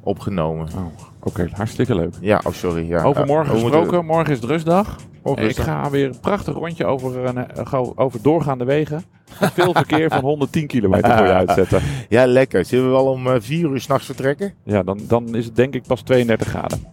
opgenomen. 0.00 0.68
Oh, 0.76 0.86
Oké, 1.24 1.48
hartstikke 1.52 1.94
leuk. 1.94 2.14
Ja, 2.20 2.40
oh 2.46 2.52
sorry. 2.52 2.88
Ja. 2.88 3.02
Over 3.02 3.26
morgen 3.26 3.58
gesproken. 3.58 4.04
Morgen 4.04 4.32
is 4.32 4.40
rustdag. 4.40 4.96
Morgen 5.22 5.42
ik 5.44 5.50
is 5.50 5.56
het- 5.56 5.66
ga 5.66 5.90
weer 5.90 6.06
een 6.06 6.20
prachtig 6.20 6.54
rondje 6.54 6.84
over, 6.84 7.24
een, 7.24 7.36
eh, 7.48 7.66
gauw 7.66 7.92
over 7.96 8.22
doorgaande 8.22 8.64
wegen. 8.64 9.02
Met 9.40 9.52
veel 9.52 9.72
verkeer 9.82 10.10
van 10.10 10.20
110 10.20 10.66
kilometer 10.66 11.16
voor 11.16 11.26
je 11.26 11.32
uitzetten. 11.32 11.80
Ja, 12.08 12.26
lekker. 12.26 12.64
Zullen 12.64 12.84
we 12.84 12.90
wel 12.90 13.06
om 13.06 13.26
eh, 13.26 13.34
vier 13.38 13.70
uur 13.70 13.80
s'nachts 13.80 14.06
vertrekken? 14.06 14.54
Ja, 14.64 14.82
dan, 14.82 15.00
dan 15.08 15.34
is 15.34 15.44
het 15.44 15.56
denk 15.56 15.74
ik 15.74 15.82
pas 15.86 16.00
32 16.02 16.48
graden. 16.48 16.84